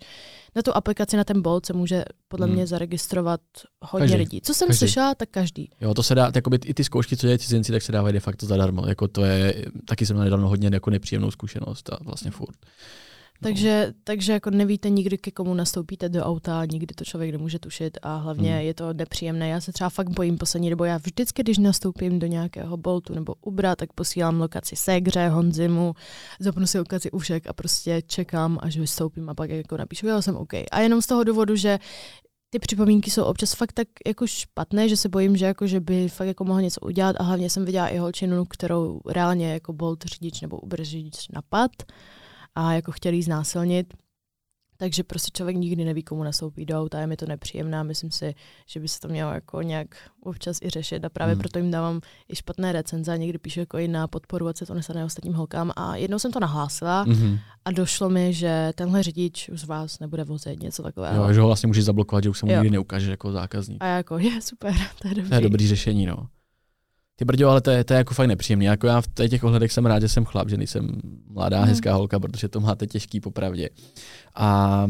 [0.55, 2.55] na tu aplikaci, na ten Bolt se může podle hmm.
[2.55, 3.41] mě zaregistrovat
[3.81, 4.17] hodně každý.
[4.17, 4.41] lidí.
[4.41, 4.77] Co jsem každý.
[4.77, 5.69] slyšela, tak každý.
[5.81, 8.19] Jo, to se dá, jakoby i ty zkoušky, co dělají cizinci, tak se dávají de
[8.19, 8.87] facto zadarmo.
[8.87, 12.57] Jako to je, taky jsem měl nedávno hodně jako nepříjemnou zkušenost a vlastně furt.
[13.41, 17.97] Takže, takže jako nevíte nikdy, ke komu nastoupíte do auta, nikdy to člověk nemůže tušit
[18.01, 18.61] a hlavně hmm.
[18.61, 19.49] je to nepříjemné.
[19.49, 20.83] Já se třeba fakt bojím poslední dobou.
[20.83, 25.93] Já vždycky, když nastoupím do nějakého Boltu nebo Ubra, tak posílám lokaci Segře, Honzimu,
[26.39, 30.35] zapnu si lokaci Ušek a prostě čekám, až vystoupím a pak jako napíšu, já jsem
[30.35, 30.53] OK.
[30.71, 31.79] A jenom z toho důvodu, že
[32.49, 36.09] ty připomínky jsou občas fakt tak jako špatné, že se bojím, že, jako, že by
[36.09, 40.03] fakt jako mohl něco udělat a hlavně jsem viděla i holčinu, kterou reálně jako Bolt
[40.05, 41.71] řidič nebo Uber řidič napad
[42.55, 43.93] a jako chtěli znásilnit.
[44.77, 48.35] Takže prostě člověk nikdy neví, komu nastoupí do auta, je mi to nepříjemné myslím si,
[48.67, 49.87] že by se to mělo jako nějak
[50.23, 51.41] občas i řešit a právě hmm.
[51.41, 54.65] proto jim dávám i špatné recenze a někdy píšu jako i na podporu, ať se
[54.65, 57.37] to nestane ostatním holkám a jednou jsem to nahlásila hmm.
[57.65, 61.27] a došlo mi, že tenhle řidič už z vás nebude vozit něco takového.
[61.27, 63.83] Jo, že ho vlastně můžeš zablokovat, že už se mu nikdy neukáže jako zákazník.
[63.83, 65.29] A jako je super, to je dobrý.
[65.29, 66.27] To je dobrý řešení, no.
[67.15, 68.65] Ty brďo, ale to je, to je jako fakt nepříjemné.
[68.65, 71.67] Jako já v těch ohledech jsem rád, že jsem chlap, že nejsem mladá, hmm.
[71.67, 73.69] hezká holka, protože to máte těžký popravdě.
[74.35, 74.87] A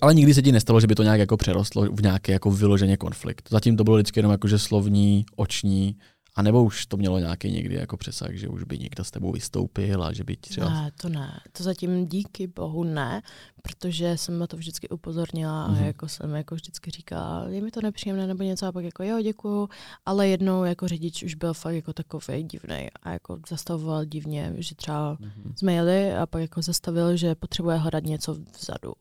[0.00, 2.96] ale nikdy se ti nestalo, že by to nějak jako přerostlo v nějaký jako vyloženě
[2.96, 3.48] konflikt.
[3.50, 5.96] Zatím to bylo vždycky jenom jako, že slovní, oční,
[6.36, 9.32] a nebo už to mělo nějaký někdy jako přesah, že už by někdo s tebou
[9.32, 10.70] vystoupil a že by třeba...
[10.70, 11.40] Ne, to ne.
[11.52, 13.22] To zatím díky bohu ne,
[13.62, 15.70] protože jsem na to vždycky upozornila mm-hmm.
[15.70, 15.84] a mhm.
[15.84, 19.20] jako jsem jako vždycky říkala, je mi to nepříjemné nebo něco a pak jako jo,
[19.22, 19.68] děkuju,
[20.06, 24.74] ale jednou jako řidič už byl fakt jako takový divný a jako zastavoval divně, že
[24.74, 25.54] třeba mm-hmm.
[25.56, 28.92] jsme jeli a pak jako zastavil, že potřebuje hledat něco vzadu.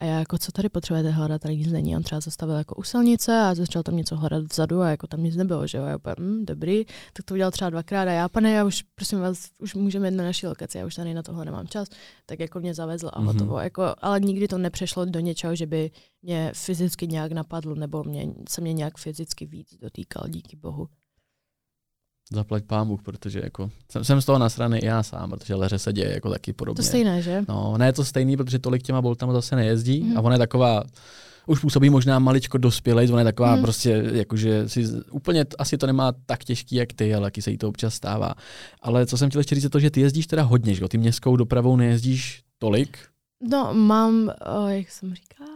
[0.00, 1.96] A já jako, co tady potřebujete hledat, tady nic není.
[1.96, 5.22] On třeba zastavil jako u silnice a začal tam něco hledat vzadu a jako tam
[5.22, 5.84] nic nebylo, že jo.
[5.84, 9.20] Já úplně, hm, dobrý, tak to udělal třeba dvakrát a já, pane, já už, prosím
[9.20, 11.88] vás, už můžeme jít na naší lokaci, já už tady na tohle nemám čas,
[12.26, 13.54] tak jako mě zavezl a hotovo.
[13.54, 13.62] Mm-hmm.
[13.62, 15.90] Jako, ale nikdy to nepřešlo do něčeho, že by
[16.22, 20.88] mě fyzicky nějak napadlo nebo mě, se mě nějak fyzicky víc dotýkal, díky bohu.
[22.32, 25.78] Zaplať pán Bůh, protože jako jsem, jsem z toho nasraný i já sám, protože leře
[25.78, 26.76] se děje jako taky podobně.
[26.76, 27.44] To stejné, že?
[27.48, 30.18] No, ne je to stejný, protože tolik těma boltama zase nejezdí Mhm.
[30.18, 30.82] a ona je taková,
[31.46, 33.62] už působí možná maličko dospělej, ona je taková Mhm.
[33.62, 37.58] prostě, jakože si úplně asi to nemá tak těžký jak ty, ale taky se jí
[37.58, 38.34] to občas stává.
[38.82, 40.88] Ale co jsem chtěl ještě říct, je to, že ty jezdíš teda hodně, že jo?
[40.88, 42.98] Ty městskou dopravou nejezdíš tolik.
[43.50, 45.50] No, mám, o, jak jsem říkala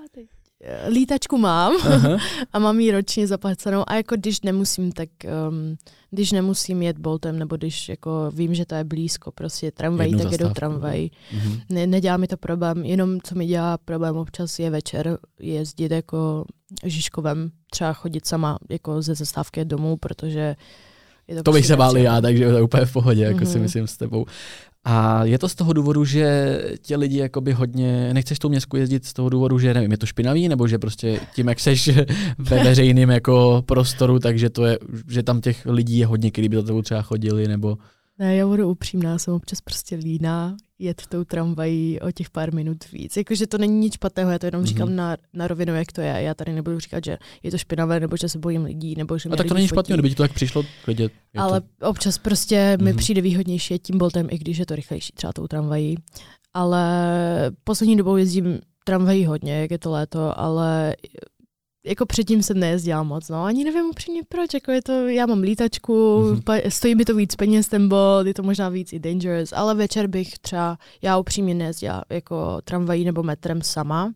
[0.89, 2.19] lítačku mám Aha.
[2.53, 5.09] a mám ji ročně zaplacenou a jako když nemusím, tak
[5.49, 5.77] um,
[6.11, 10.23] když nemusím jet boltem, nebo když jako vím, že to je blízko, prostě tramvaj, Jednu
[10.23, 11.09] tak jedu tramvaj.
[11.33, 11.61] Mhm.
[11.71, 16.45] Ne, nedělá mi to problém, jenom co mi dělá problém občas je večer jezdit jako
[16.85, 20.57] Žižkovem, třeba chodit sama jako ze zastávky domů, protože
[21.29, 23.39] je to To bych prostě se bál já, takže to je úplně v pohodě, jako
[23.47, 23.63] si Mhm.
[23.63, 24.25] myslím s tebou.
[24.85, 29.05] A je to z toho důvodu, že tě lidi jakoby hodně, nechceš tou městku jezdit
[29.05, 31.91] z toho důvodu, že nevím, je to špinavý, nebo že prostě tím, jak seš
[32.39, 36.57] ve veřejném jako prostoru, takže to je, že tam těch lidí je hodně, kteří by
[36.57, 37.79] za tebou třeba chodili, nebo
[38.19, 42.93] Ne, já budu upřímná, jsem občas prostě líná jet tou tramvají o těch pár minut
[42.93, 43.17] víc.
[43.17, 44.67] Jakože to není nic špatného, já to jenom Mhm.
[44.67, 44.75] mm-hmm.
[44.75, 46.15] říkám na, na rovinu, jak to je.
[46.23, 49.29] Já tady nebudu říkat, že je to špinavé, nebo že se bojím lidí, nebo že
[49.29, 51.11] a tak to není špatně, kdyby ti to tak přišlo, klidně.
[51.37, 52.97] Ale to, občas prostě mi Mhm.
[52.99, 55.97] přijde výhodnější tím boltem, i když je to rychlejší, třeba tou tramvají.
[56.55, 56.83] Ale
[57.65, 60.97] poslední dobou jezdím tramvají hodně, jak je to léto, ale
[61.87, 65.41] jako předtím jsem nejezdila moc, no ani nevím upřímně proč, jako je to, já mám
[65.41, 66.39] lítačku, Mhm.
[66.41, 66.69] mm-hmm.
[66.69, 70.07] stojí mi to víc peněz ten bod, je to možná víc i dangerous, ale večer
[70.07, 74.13] bych třeba, já upřímně nejezdila jako tramvají nebo metrem sama,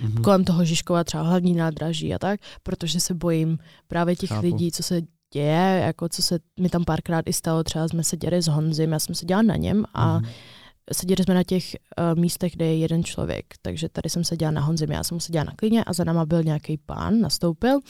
[0.00, 0.22] mhm.
[0.22, 4.46] kolem toho Žižkova třeba hlavní nádraží a tak, protože se bojím právě těch Chápu.
[4.46, 5.00] lidí, co se
[5.32, 8.98] děje, jako co se mi tam párkrát i stalo, třeba jsme seděli s Honzim, já
[8.98, 10.28] jsem seděla na něm a Mhm.
[10.92, 14.60] Seděli jsme na těch uh, místech, kde je jeden člověk, takže tady jsem seděla na
[14.60, 17.80] Honzim, já jsem seděla na klině a za náma byl nějaký pán, nastoupil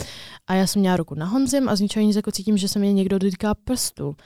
[0.46, 2.78] a já jsem měla ruku na Honzim a z ničeho nic jako cítím, že se
[2.78, 4.16] mě někdo dotýká prstu.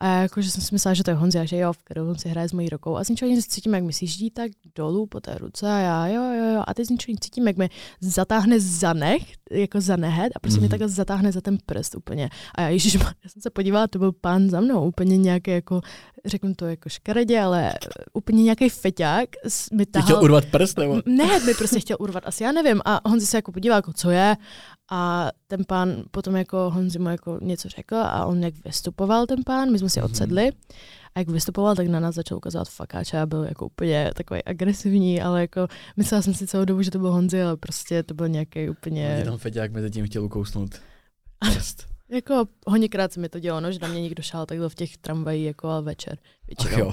[0.00, 1.78] A já jako, že jsem si myslela, že to je Honzi a že jo, v
[1.78, 2.96] kterou on si hraje s mojí rukou.
[2.96, 6.06] A z ničeho nic cítím, jak mi sjíždí tak dolů po té ruce a já
[6.06, 6.62] jo, jo, jo.
[6.66, 10.38] A teď z ničeho nic cítím, jak mi zatáhne za nech, jako za nehet a
[10.38, 10.60] prostě mm-hmm.
[10.60, 10.64] Mhm.
[10.64, 12.30] mi takhle zatáhne za ten prst úplně.
[12.54, 15.80] A já, ježiš, já jsem se podívala, to byl pán za mnou, úplně nějaký jako,
[16.26, 17.72] řeknu to jako škaredě, ale
[18.12, 19.28] úplně nějaký feťák
[19.72, 20.06] mi tahal.
[20.06, 21.02] chtěl urvat prst, nebo?
[21.06, 22.80] Ne, mi prostě chtěl urvat, asi já nevím.
[22.84, 24.36] A Honzi se jako podíval, jako co je.
[24.92, 29.38] A ten pán potom jako Honzi mu jako něco řekl a on jak vystupoval ten
[29.46, 30.04] pán, my jsme si Mhm.
[30.10, 30.52] odsedli.
[31.14, 35.22] A jak vystupoval, tak na nás začal ukazovat fakáče a byl jako úplně takový agresivní,
[35.22, 38.28] ale jako myslela jsem si celou dobu, že to byl Honzi, ale prostě to byl
[38.28, 40.70] nějaký úplně, Jenom Feťák mezi tím chtěl ukousnout
[41.38, 41.89] prst.
[42.10, 44.96] Jako hodněkrát se mi to dělo, no, že na mě někdo šál takhle v těch
[44.96, 46.18] tramvají jako ale večer.
[46.58, 46.92] Ach jo.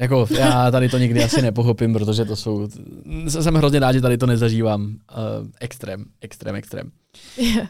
[0.00, 2.68] Jako, já tady to nikdy asi nepochopím, protože to jsou,
[3.28, 4.84] jsem hrozně rád, že tady to nezažívám.
[4.84, 4.96] Uh,
[5.60, 6.90] extrém, extrém, extrém.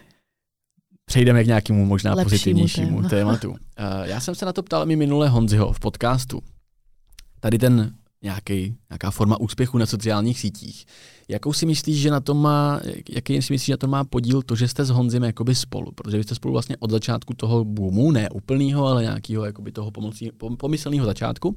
[1.05, 3.09] Přejdeme k nějakému možná Lepšímu pozitivnějšímu tématu.
[3.09, 3.51] tématu.
[3.51, 3.57] Uh,
[4.03, 6.43] já jsem se na to ptal mi minule Honziho v podcastu.
[7.41, 7.95] Tady ten
[8.27, 10.87] nějaký, nějaká forma úspěchu na sociálních sítích.
[11.29, 14.43] Jakou si myslíš, že na to má, jaký si myslíš, že na to má podíl
[14.43, 15.93] to, že jste s Honzim jakoby spolu?
[15.93, 19.91] Protože vy jste spolu vlastně od začátku toho boomu, ne úplného, ale nějakého jakoby toho
[19.91, 21.57] pomocí, pom, pomyslného začátku.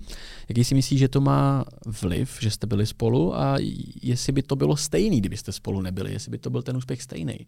[0.49, 1.65] Jaký si myslíš, že to má
[2.01, 3.55] vliv, že jste byli spolu a
[4.01, 7.45] jestli by to bylo stejný, kdybyste spolu nebyli, jestli by to byl ten úspěch stejný?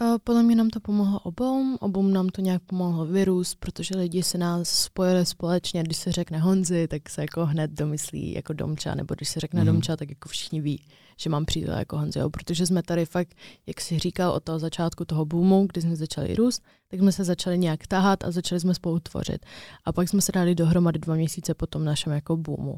[0.00, 4.22] Uh, podle mě nám to pomohlo obou, obou nám to nějak pomohlo vyrůst, protože lidi
[4.22, 8.94] se nás spojili společně, když se řekne Honzi, tak se jako hned domyslí jako Domča,
[8.94, 9.66] nebo když se řekne mm.
[9.66, 10.84] Domča, tak jako všichni ví,
[11.16, 13.34] že mám přítele jako Honziho, protože jsme tady fakt,
[13.66, 17.24] jak si říkal, od toho začátku toho boomu, kdy jsme začali růst, tak jsme se
[17.24, 19.46] začali nějak tahat a začali jsme spolu tvořit.
[19.84, 22.76] A pak jsme se dali dohromady dva měsíce po tom našem jako boomu.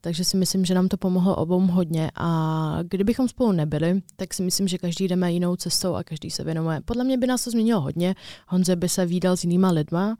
[0.00, 4.42] Takže si myslím, že nám to pomohlo obou hodně a kdybychom spolu nebyli, tak si
[4.42, 6.80] myslím, že každý jdeme jinou cestou a každý se věnuje.
[6.84, 8.14] Podle mě by nás to změnilo hodně.
[8.48, 10.16] Honze by se výdal s jinýma lidma,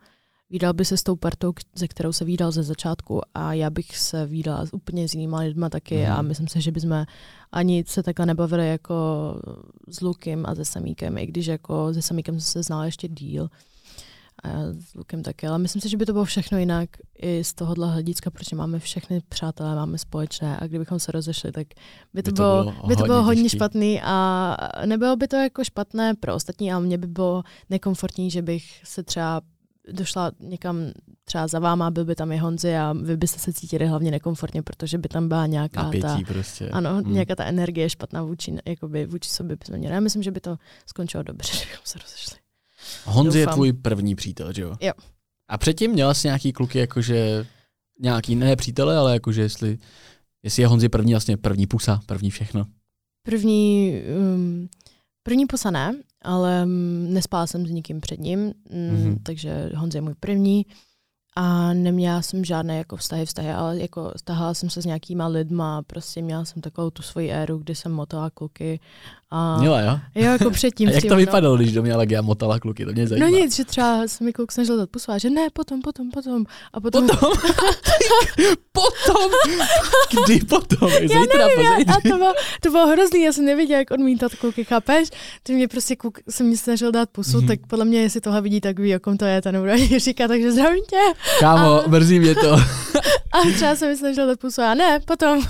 [0.49, 3.97] výdal by se s tou partou, ze kterou se výdal ze začátku a já bych
[3.97, 6.11] se výdala s úplně s jinýma lidma taky Mhm.
[6.11, 7.05] a myslím si, že bychom
[7.51, 8.95] ani se takhle nebavili jako
[9.87, 13.49] s Lukem a se Samíkem, i když jako se Samíkem se znala ještě díl
[14.43, 16.89] a já s Lukem taky, ale myslím si, že by to bylo všechno jinak
[17.21, 21.67] i z tohohle hlediska, protože máme všechny přátelé, máme společné a kdybychom se rozešli, tak
[22.13, 23.57] by to, By to bylo, bylo by to bylo hodně těžký.
[23.57, 28.41] špatný a nebylo by to jako špatné pro ostatní, ale mě by bylo nekomfortní, že
[28.41, 29.41] bych se třeba
[29.91, 30.77] došla někam
[31.25, 34.63] třeba za váma, byl by tam i Honzi a vy byste se cítili hlavně nekomfortně,
[34.63, 36.69] protože by tam byla nějaká ta, Napětí prostě.
[36.69, 37.13] ano, Hmm.
[37.13, 39.83] nějaká ta energie špatná vůči, jakoby, vůči sobě bychom.
[39.83, 42.37] Já myslím, že by to skončilo dobře, kdybychom se rozešli.
[43.05, 43.55] Honzi je Doufám.
[43.57, 44.75] tvůj první přítel, že jo?
[44.81, 44.93] Jo.
[45.49, 47.45] A předtím měla jsi nějaký kluky, jakože
[48.01, 49.77] nějaký ne přítele, ale jakože jestli,
[50.43, 52.65] jestli je Honzi první vlastně první pusa, první všechno.
[53.25, 53.93] První,
[54.35, 54.69] um,
[55.23, 58.53] první pusa ne, ale mm, nespala jsem s nikým před ním, mm,
[58.91, 59.19] Mhm.
[59.23, 60.65] takže Honza je můj první.
[61.37, 65.81] A neměla jsem žádné jako vztahy, vztahy, ale jako stahala jsem se s nějakýma lidma,
[65.81, 68.79] prostě měla jsem takovou tu svoji éru, kdy jsem motala kluky.
[69.37, 69.99] A Měla, jo?
[70.15, 70.89] jo, jako předtím.
[70.89, 71.19] A jak tím, to no.
[71.19, 72.85] vypadalo, když do mě Legia motala kluky?
[72.85, 73.29] To mě No zajímá.
[73.29, 76.45] nic, že třeba se mi kluk snažil dát pusu a že ne, potom, potom, potom.
[76.73, 77.31] A potom, Potom?
[78.71, 79.31] potom?
[80.25, 80.89] Kdy potom?
[80.89, 84.63] Zítra, nevím, já, a to bylo, to bylo hrozný, já jsem nevěděla, jak odmítat kluky,
[84.63, 85.09] chápeš?
[85.43, 87.45] To mě prostě kluk se mě snažil dát pusu, Mhm.
[87.45, 87.47] mm-hmm.
[87.47, 89.99] tak podle mě, jestli tohle vidí, tak ví, o kom to je, ta nebude ani
[89.99, 90.97] říkat, takže zdravím tě.
[91.39, 92.51] Kámo, mrzí mě to.
[93.33, 95.41] A třeba se mi snažil dát pusu a ne, potom,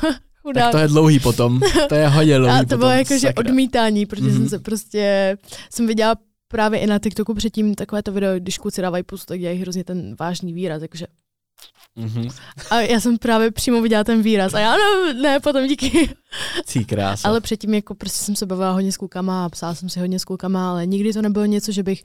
[0.46, 0.64] chudák.
[0.64, 1.60] Tak to je dlouhý potom.
[1.90, 2.80] To je hodně dlouhý A to potom.
[2.80, 3.40] bylo jako, že sakra.
[3.40, 4.30] odmítání, protože mm-hmm.
[4.30, 4.38] Mhm.
[4.38, 5.38] jsem se prostě,
[5.74, 6.16] jsem viděla
[6.48, 9.84] právě i na TikToku předtím takové to video, když kluci dávají pusu, tak dělají hrozně
[9.84, 11.06] ten vážný výraz, jakože
[11.98, 12.28] Mhm.
[12.70, 16.10] a já jsem právě přímo viděla ten výraz a já no, ne, potom díky.
[16.66, 17.28] Cí krása.
[17.28, 20.20] Ale předtím jako prostě jsem se bavila hodně s klukama a psala jsem si hodně
[20.20, 22.04] s klukama, ale nikdy to nebylo něco, že bych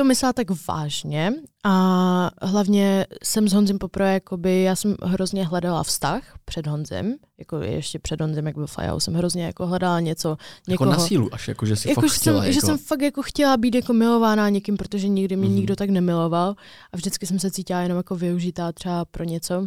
[0.00, 1.32] to myslela tak vážně
[1.64, 7.56] a hlavně jsem s Honzem poprvé, jakoby, já jsem hrozně hledala vztah před Honzem, jako
[7.56, 10.90] ještě před Honzem, jak byl Fajau, jsem hrozně jako hledala něco, jako někoho.
[10.90, 12.36] na sílu, až jako, že si jako, fakt že, chtěla.
[12.40, 12.54] jsem, jako...
[12.54, 15.52] že jsem fakt jako chtěla být jako milovaná někým, protože nikdy mě Mhm.
[15.52, 15.56] mm-hmm.
[15.56, 16.54] nikdo tak nemiloval
[16.92, 19.66] a vždycky jsem se cítila jenom jako využitá třeba pro něco.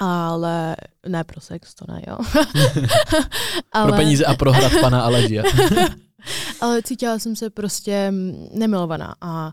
[0.00, 0.76] Ale
[1.08, 2.16] ne pro sex, to ne, jo.
[3.82, 5.42] Pro peníze a pro hrad pana Aležia.
[6.60, 8.12] ale cítila jsem se prostě
[8.54, 9.52] nemilovaná a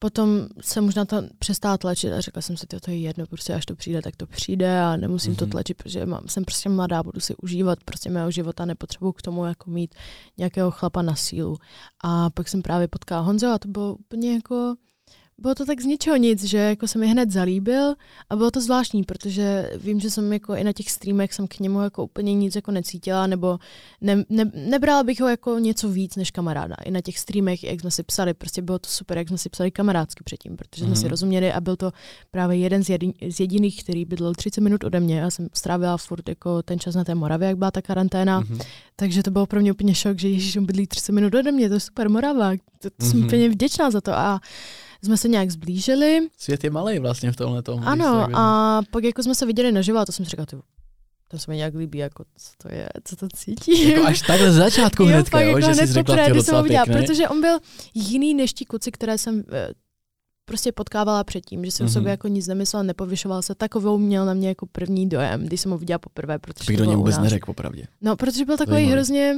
[0.00, 3.54] potom jsem možná to přestala tlačit a řekla jsem si, "Tyjo, to je jedno, prostě
[3.54, 5.38] až to přijde, tak to přijde a nemusím mm-hmm.
[5.38, 5.50] to Mhm.
[5.50, 9.44] tlačit, protože mám, jsem prostě mladá, budu si užívat prostě mého života, nepotřebuji k tomu
[9.44, 9.94] jako mít
[10.38, 11.56] nějakého chlapa na sílu.
[12.04, 14.74] A pak jsem právě potkala Honzo a to bylo úplně jako,
[15.40, 17.94] bylo to tak z ničeho nic, že jako se mi hned zalíbil
[18.30, 21.58] a bylo to zvláštní, protože vím, že jsem jako i na těch streamech jsem k
[21.60, 23.58] němu jako úplně nic jako necítila, nebo
[24.00, 26.74] ne, ne, nebrala bych ho jako něco víc než kamaráda.
[26.84, 29.48] I na těch streamech, jak jsme si psali, prostě bylo to super, jak jsme si
[29.48, 31.00] psali kamarádsky předtím, protože jsme Mhm.
[31.00, 31.92] si rozuměli a byl to
[32.30, 35.18] právě jeden z, jedin, z jediných, který bydlel 30 minut ode mě.
[35.18, 38.58] Já jsem strávila furt jako ten čas na té Moravě, jak byla ta karanténa, Mhm.
[38.96, 41.74] takže to bylo pro mě úplně šok, že Ježíš bydlí 30 minut ode mě, to
[41.74, 42.50] je super Morava,
[42.82, 43.26] to, to jsem Mhm.
[43.26, 44.40] úplně vděčná za to a
[45.04, 46.28] jsme se nějak zblížili.
[46.38, 47.82] Svět je malý vlastně v tomhle tom.
[47.84, 50.56] Ano, a pak jako jsme se viděli naživo a to jsem si říkala, ty,
[51.28, 53.90] to se mi nějak líbí, jako co to je, co to cítím.
[53.90, 56.62] Jako až takhle z začátku Jo, hnedka, jo, jako že jsi řekla, ty jsem ho
[56.62, 57.58] viděla, protože on byl
[57.94, 59.68] jiný než ti kluci, které jsem eh,
[60.44, 61.90] prostě potkávala předtím, že jsem Mhm.
[61.90, 61.98] mm-hmm.
[61.98, 65.70] sobě jako nic nemyslel, nepovyšoval se, takovou měl na mě jako první dojem, když jsem
[65.70, 67.22] ho viděla poprvé, protože Bych do něj vůbec nás.
[67.24, 67.84] neřekl, popravdě.
[68.00, 68.92] No, protože byl takový Zajímavý.
[68.92, 69.34] hrozně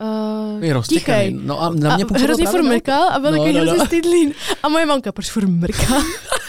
[0.00, 1.38] uh, Je roztěkaný.
[1.42, 3.70] No a na mě a hrozně furt mrkal a byl No, takový no, no.
[3.70, 4.32] hrozně stydlín.
[4.62, 6.02] A moje mamka, proč furt mrká?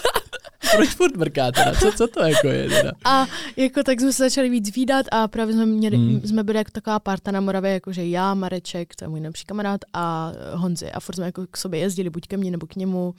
[0.75, 1.73] Proč furt mrká teda?
[1.73, 2.91] Co, co to jako je teda?
[3.05, 6.21] A jako tak jsme se začali víc výdat a právě jsme, měli, hmm.
[6.21, 9.81] jsme byli jako taková parta na Moravě, jakože já, Mareček, to je můj nejlepší kamarád
[9.93, 10.91] a Honzi.
[10.91, 13.13] A furt jsme jako k sobě jezdili, buď ke mně nebo k němu,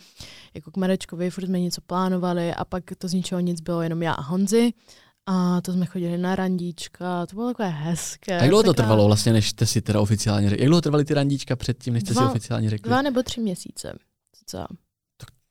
[0.55, 4.03] jako k Marečkovi, furt jsme něco plánovali a pak to z ničeho nic bylo jenom
[4.03, 4.73] já a Honzi.
[5.27, 8.33] A to jsme chodili na randíčka, to bylo takové hezké.
[8.35, 10.63] Jak dlouho to trvalo vlastně, než jste si teda oficiálně řekli?
[10.63, 12.89] Jak dlouho trvaly ty randíčka předtím, než jste si Dva- oficiálně řekli?
[12.89, 13.93] Dva nebo tři měsíce.
[14.47, 14.65] Co?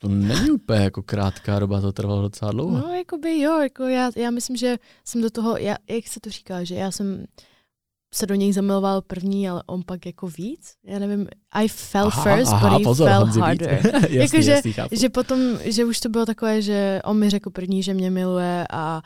[0.02, 2.78] To není úplně jako krátká doba, to trvalo docela dlouho.
[2.78, 6.30] No, jakoby jo, jako já, já myslím, že jsem do toho, já, jak se to
[6.30, 7.26] říká, že já jsem
[8.14, 10.74] se do něj zamiloval první, ale on pak jako víc.
[10.86, 13.82] Já nevím, I fell aha, first, aha, but he pozor, fell Honzi, harder.
[13.94, 14.96] jasný, Jakože- jasný, chápu.
[14.96, 18.66] že potom, že už to bylo takové, že on mi řekl první, že mě miluje
[18.72, 19.02] a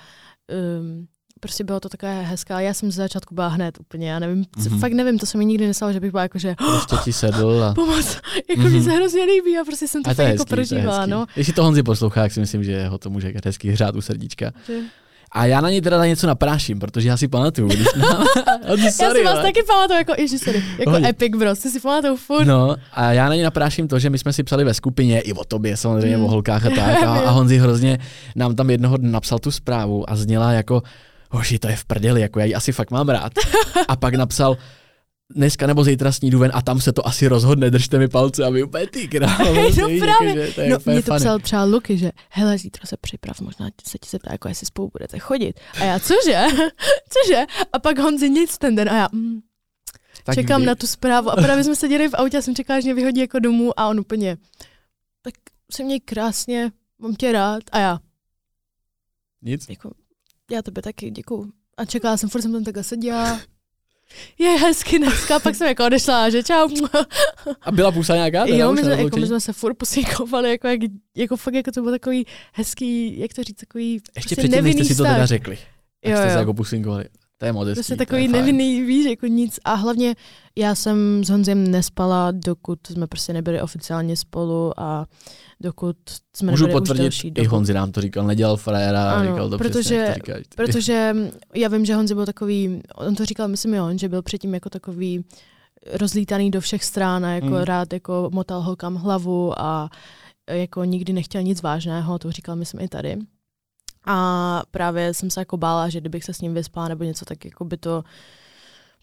[0.80, 1.08] um,
[1.40, 4.46] prostě bylo to takové hezké, ale já jsem z začátku byla hned úplně, já nevím,
[4.58, 4.80] Mhm.
[4.80, 7.64] fakt nevím, to se mi nikdy nestalo, že bych byla jako, že Prostě ti sedl
[7.64, 7.74] a...
[7.74, 8.18] pomoc,
[8.50, 8.74] jako Mhm.
[8.74, 11.12] mi se hrozně líbí a prostě jsem to, A fakt jako to je prožívala, hezký.
[11.12, 11.26] no.
[11.36, 14.52] Jestli to Honzi poslouchá, tak si myslím, že ho to může hezky hřát u srdíčka.
[14.68, 14.80] Že...
[15.36, 18.26] A já na něj teda něco napráším, protože já si pamatuju, když nám...
[18.68, 21.08] Honzi, já sorry, si vás ale- taky pamatuju jako, ježi, sorry, jako Pohodě.
[21.08, 22.46] Epic Bros, ty si pamatuju furt.
[22.46, 25.34] No a já na ně napráším to, že my jsme si psali ve skupině i
[25.34, 26.24] o tobě samozřejmě, Mm.
[26.26, 28.00] o holkách a tak a, a Honzi hrozně
[28.36, 30.84] nám tam jednoho dne napsal tu zprávu a zněla jako
[31.32, 33.32] hoši, to je v prdeli, jako já ji asi fakt mám rád.
[33.88, 34.58] A pak napsal,
[35.30, 38.50] dneska nebo zítra snídu ven a tam se to asi rozhodne, držte mi palce a
[38.50, 39.54] vy úplně ty krávo.
[39.82, 40.52] No právě.
[40.54, 41.20] to je No, mě to funny.
[41.20, 44.90] psal třeba Luky, že hele, zítra se připrav, možná se ti zeptá, jako jestli spolu
[44.94, 45.60] budete chodit.
[45.82, 46.42] A já, cože?
[47.10, 47.46] cože?
[47.74, 49.40] A pak Honzi nic ten den a já, mm,
[50.24, 51.30] Tak čekám kdy- na tu zprávu.
[51.30, 53.88] A právě jsme seděli v autě a jsem čekala, že mě vyhodí jako domů a
[53.90, 54.38] on úplně,
[55.22, 55.34] tak
[55.72, 57.64] se měj krásně, mám tě rád.
[57.72, 58.00] A já,
[59.42, 59.70] Nic.
[59.70, 59.92] jako,
[60.52, 61.52] já tebe taky, děkuju.
[61.78, 63.42] A čekala jsem, furt jsem tam takhle seděla.
[64.40, 66.70] Je hezky dneska, pak jsem jako odešla, že čau.
[67.62, 68.46] A byla pusa nějaká?
[68.46, 70.80] teda Jo, my jsme, jako, my jsme se furt posíkovali, jako, jak,
[71.16, 74.76] jako fakt jako to bylo takový hezký, jak to říct, takový Ještě prostě předtím, než
[74.76, 75.58] jste si to teda řekli.
[76.06, 76.40] Jak Jo, jste se jo.
[76.40, 77.06] jako pusinkovali.
[77.38, 79.60] To je moc hezký, Prostě to je takový nevinný, víš, jako nic.
[79.66, 80.16] A hlavně
[80.58, 85.06] já jsem s Honzem nespala, dokud jsme prostě nebyli oficiálně spolu a
[85.62, 85.96] dokud
[86.36, 87.50] jsme Můžu nebyli už potvrdit, delší i dobu.
[87.50, 90.42] Honzi nám to říkal, nedělal frajera, Ano, říkal to protože- přesně, jak to říkáš.
[90.50, 90.56] ty.
[90.56, 91.16] Protože
[91.56, 94.54] já vím, že Honzi byl takový, on to říkal, myslím, jo, on, že byl předtím
[94.54, 95.26] jako takový
[95.94, 97.64] rozlítaný do všech stran a jako Hmm.
[97.64, 99.90] rád jako motal holkám hlavu a
[100.52, 103.18] jako nikdy nechtěl nic vážného, to říkal, myslím, i tady.
[104.06, 107.46] A právě jsem se jako bála, že kdybych se s ním vyspala nebo něco, tak
[107.46, 108.04] jako by to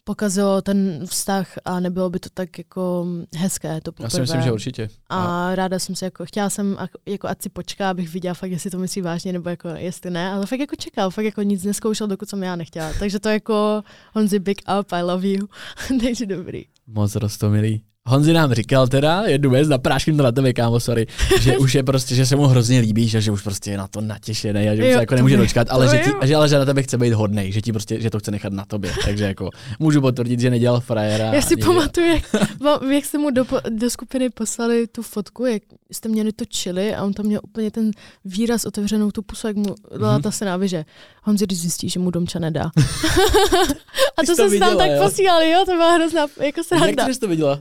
[0.05, 3.05] pokazilo ten vztah a nebylo by to tak jako
[3.37, 4.09] hezké to Já poprvé.
[4.09, 4.89] si myslím, že určitě.
[5.09, 8.51] A ráda jsem se jako, chtěla jsem ak- jako ať si počká, abych viděla fakt,
[8.51, 11.63] jestli to myslí vážně, nebo jako jestli ne, ale fakt jako čekal, fakt jako nic
[11.63, 12.91] neskoušel, dokud jsem já nechtěla.
[12.99, 15.47] Takže to jako Honzi big up, I love you.
[16.03, 16.65] Takže dobrý.
[16.87, 17.83] Moc rostomilý.
[18.07, 21.07] Honzi nám říkal teda jednu věc, napráším to na tebe, kámo, sorry,
[21.39, 23.87] že už je prostě, že se mu hrozně líbíš a že už prostě je na
[23.87, 26.49] to natěšený a že už Jo, se jako nemůže dočkat, ale že, ti, že, ale
[26.49, 28.91] že na tebe chce být hodnej, že ti prostě, že to chce nechat na tobě,
[29.05, 29.49] takže jako
[29.79, 31.25] můžu potvrdit, že nedělal frajera.
[31.33, 32.23] Já si pamatuju, jak,
[32.93, 37.03] jak jste mu do, do skupiny poslali tu fotku, jak jste měli to chili a
[37.03, 37.91] on tam měl úplně ten
[38.25, 40.21] výraz otevřenou tu pusu, jak mu dala Mhm.
[40.21, 40.85] ta syna, že
[41.25, 42.63] Honzi, když zjistí, že mu domča nedá.
[44.17, 47.05] a to jsem tam viděla, tak posílali, jo, to byla hrozná jako Jak sranda.
[47.05, 47.59] ty jsi to viděla?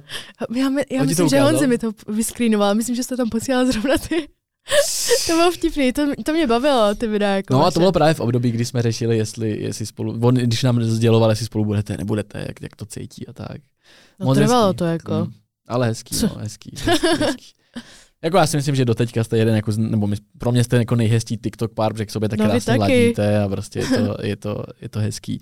[0.56, 1.40] Já, my, já On myslím, že?
[1.40, 2.74] Honzi mi to vyskrýnoval.
[2.74, 4.28] Myslím, že jste tam posílal zrovna ty.
[5.26, 7.30] to bylo vtipný, to, to mě bavilo, ty videa.
[7.30, 7.74] Jako No a vaše.
[7.74, 11.30] to bylo právě v období, kdy jsme řešili, jestli, jestli spolu, on, když nám sděloval,
[11.30, 13.56] jestli spolu budete, nebudete, jak, jak to cítí a tak.
[14.20, 14.76] no, moc trvalo hezký.
[14.78, 15.12] to jako.
[15.14, 15.32] Mm.
[15.68, 16.26] Ale hezký, Co?
[16.26, 17.46] no, hezký, hezký, hezký.
[18.24, 20.96] Jako já si myslím, že doteďka jste jeden, jako, nebo my, pro mě jste jako
[20.96, 22.80] nejhezký TikTok pár, protože k sobě tak No, krásně taky.
[22.80, 25.40] ladíte a prostě je to, je to, je to hezký.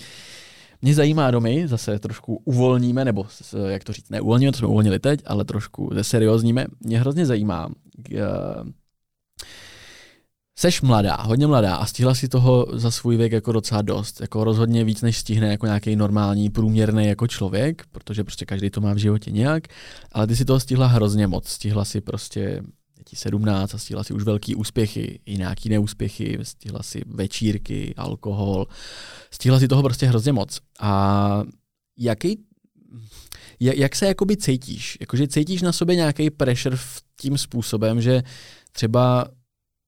[0.83, 4.99] Mě zajímá domy, zase trošku uvolníme, nebo s- jak to říct, neuvolníme, to jsme uvolnili
[4.99, 6.67] teď, ale trošku zeseriózníme.
[6.81, 8.71] Mě hrozně zajímá, uh,
[10.59, 14.21] Seš mladá, hodně mladá a stihla si toho za svůj věk jako docela dost.
[14.21, 18.81] Jako rozhodně víc, než stihne jako nějaký normální, průměrný jako člověk, protože prostě každý to
[18.81, 19.63] má v životě nějak,
[20.13, 21.49] ale ty si toho stihla hrozně moc.
[21.49, 22.63] Stihla si prostě
[23.01, 27.95] je ti 17 a stihla si už velký úspěchy, i nějaký neúspěchy, stihla si večírky,
[27.97, 28.67] alkohol,
[29.31, 30.61] stihla si toho prostě hrozně moc.
[30.81, 31.43] A
[31.99, 32.39] jaký,
[33.61, 34.99] jak, se jakoby cítíš?
[35.01, 38.23] Jakože cítíš na sobě nějaký pressure v tím způsobem, že
[38.73, 39.29] třeba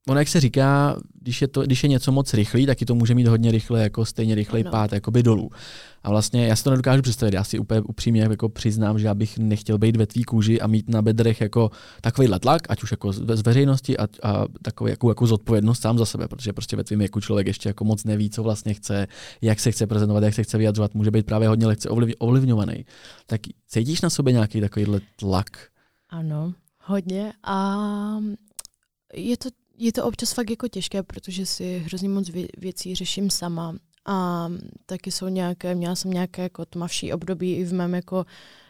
[0.09, 3.15] ono, jak se říká, když je, to, když je něco moc rychlý, taky to může
[3.15, 5.51] mít hodně rychle, jako stejně rychlej pád, jakoby dolů.
[6.03, 9.15] A vlastně já si to nedokážu představit, já si úplně upřímně jako přiznám, že já
[9.15, 12.91] bych nechtěl být ve tvý kůži a mít na bedrech jako takovýhle tlak, ať už
[12.91, 16.85] jako z, veřejnosti a, a takovou jako, jako zodpovědnost sám za sebe, protože prostě ve
[16.85, 19.07] tvém věku člověk ještě jako moc neví, co vlastně chce,
[19.43, 22.85] jak se chce prezentovat, jak se chce vyjadřovat, může být právě hodně lehce ovliv, ovlivňovaný.
[23.27, 25.47] Tak cítíš na sobě nějaký takovýhle tlak?
[26.11, 27.33] Ano, hodně.
[27.43, 27.79] A
[29.15, 29.49] je to,
[29.83, 33.75] je to občas fakt jako těžké, protože si hrozně moc vě- věcí řeším sama.
[34.07, 34.49] A
[34.87, 38.25] taky jsou nějaké, měla jsem nějaké jako tmavší období i v mém jako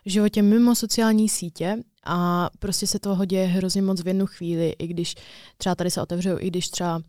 [0.07, 4.87] životě mimo sociální sítě a prostě se toho děje hrozně moc v jednu chvíli, i
[4.87, 5.15] když
[5.57, 7.03] třeba tady se otevřou, i když třeba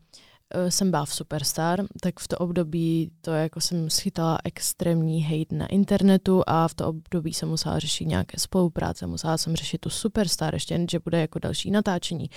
[0.70, 5.68] jsem byla v Superstar, tak v to období to jako jsem schytala extrémní hate na
[5.68, 10.54] internetu a v to období jsem musela řešit nějaké spolupráce, musela jsem řešit tu Superstar,
[10.54, 12.30] ještě že bude jako další natáčení.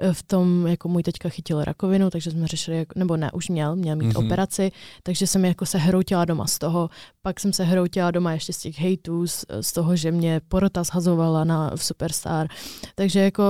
[0.00, 3.48] Eh, V tom jako můj teďka chytil rakovinu, takže jsme řešili, jako- nebo ne, už
[3.48, 4.14] měl, měl mít Mhm.
[4.16, 4.26] mm-hmm.
[4.26, 6.90] operaci, takže jsem jako se hroutila doma z toho,
[7.24, 10.84] pak jsem se hroutila doma ještě z těch hejtů, z, z toho, že mě porota
[10.84, 12.46] zhazovala na, v Superstar,
[12.94, 13.42] takže jako,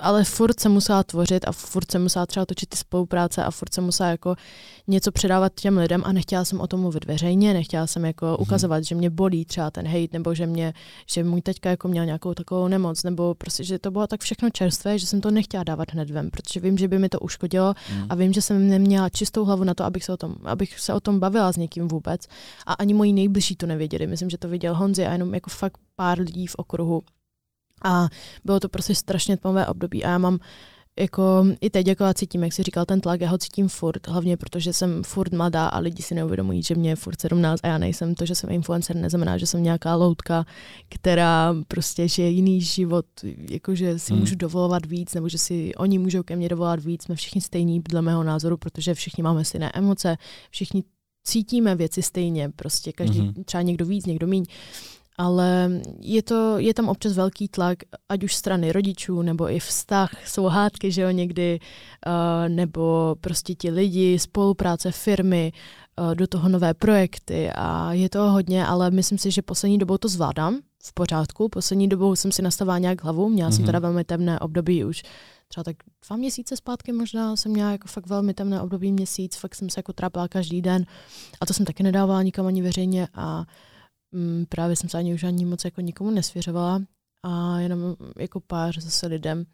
[0.00, 3.74] ale furt jsem musela tvořit a furt jsem musela třeba točit ty spolupráce a furt
[3.74, 4.34] jsem musela jako
[4.88, 8.36] něco předávat těm lidem a nechtěla jsem o tom mluvit veřejně, nechtěla jsem jako Mhm.
[8.38, 10.74] ukazovat, že mě bolí třeba ten hejt, nebo že mě,
[11.10, 14.50] že můj teďka jako měl nějakou takovou nemoc, nebo prostě, že to bylo tak všechno
[14.50, 17.74] čerstvé, že jsem to nechtěla dávat hned ven, protože vím, že by mi to uškodilo
[17.92, 18.06] Mm.
[18.08, 20.94] a vím, že jsem neměla čistou hlavu na to, abych se o tom, abych se
[20.94, 22.26] o tom bavila s někým vůbec.
[22.66, 24.06] A ani moji nejbližší to nevěděli.
[24.06, 27.02] Myslím, že to viděl Honzi a jenom jako fakt pár lidí v okruhu.
[27.84, 28.08] A
[28.44, 30.38] bylo to prostě strašně tmavé období a já mám
[30.98, 34.06] jako i teď jako já cítím, jak jsi říkal, ten tlak, já ho cítím furt,
[34.08, 37.68] hlavně protože jsem furt mladá a lidi si neuvědomují, že mě je furt 17 a
[37.68, 40.44] já nejsem to, že jsem influencer, neznamená, že jsem nějaká loutka,
[40.88, 43.06] která prostě žije jiný život,
[43.50, 44.20] jakože si Hmm.
[44.20, 47.80] můžu dovolovat víc, nebo že si oni můžou ke mně dovolovat víc, jsme všichni stejní
[47.80, 50.16] dle mého názoru, protože všichni máme stejné emoce,
[50.50, 50.82] všichni
[51.24, 53.28] cítíme věci stejně, prostě každý, Mhm.
[53.30, 53.44] mm-hmm.
[53.44, 54.44] třeba někdo víc, někdo míň.
[55.18, 55.70] Ale
[56.00, 60.44] je, to, je tam občas velký tlak, ať už strany rodičů, nebo i vztah, jsou
[60.44, 61.60] hádky, že jo, někdy,
[62.06, 65.52] uh, nebo prostě ti lidi, spolupráce, firmy,
[66.00, 69.98] uh, do toho nové projekty a je toho hodně, ale myslím si, že poslední dobou
[69.98, 70.58] to zvládám.
[70.86, 71.48] v pořádku.
[71.48, 73.52] Poslední dobou jsem si nastavila nějak hlavu, měla mm-hmm.
[73.52, 73.66] jsem Mhm.
[73.66, 75.02] teda velmi temné období už
[75.48, 75.76] třeba tak
[76.06, 79.78] dva měsíce zpátky možná jsem měla jako fakt velmi temné období měsíc, fakt jsem se
[79.78, 80.86] jako trápila každý den.
[81.40, 83.44] A to jsem taky nedávala nikam ani veřejně a
[84.12, 86.82] mm, právě jsem se ani už ani moc jako nikomu nesvěřovala
[87.22, 89.46] a jenom jako pár zase lidem,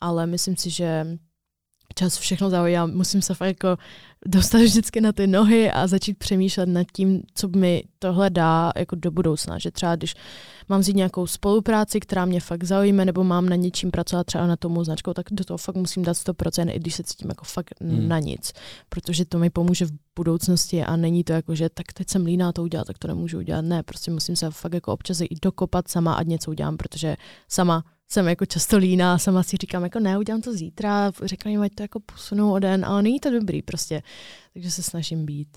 [0.00, 1.18] ale myslím si, že
[1.94, 3.76] čas všechno a musím se fakt jako
[4.26, 8.96] dostat vždycky na ty nohy a začít přemýšlet nad tím, co mi tohle dá jako
[8.96, 9.58] do budoucna.
[9.58, 10.14] Že třeba když
[10.68, 14.56] mám vzít nějakou spolupráci, která mě fakt zaujme, nebo mám na něčím pracovat třeba na
[14.56, 17.74] tomu značkou, tak do toho fakt musím dát 100%, i když se cítím jako fakt
[17.80, 18.08] Hmm.
[18.08, 18.52] na nic.
[18.88, 22.52] Protože to mi pomůže v budoucnosti a není to jako, že tak teď jsem líná
[22.52, 23.60] to udělat, tak to nemůžu udělat.
[23.64, 27.16] Ne, prostě musím se fakt jako občas i dokopat sama, ať něco udělám, protože
[27.48, 31.60] sama jsem jako často líná, sama si říkám, jako ne, udělám to zítra, řeknu jim,
[31.60, 34.02] ať to jako posunou o den, ale není to dobrý prostě.
[34.52, 35.48] Takže se snažím být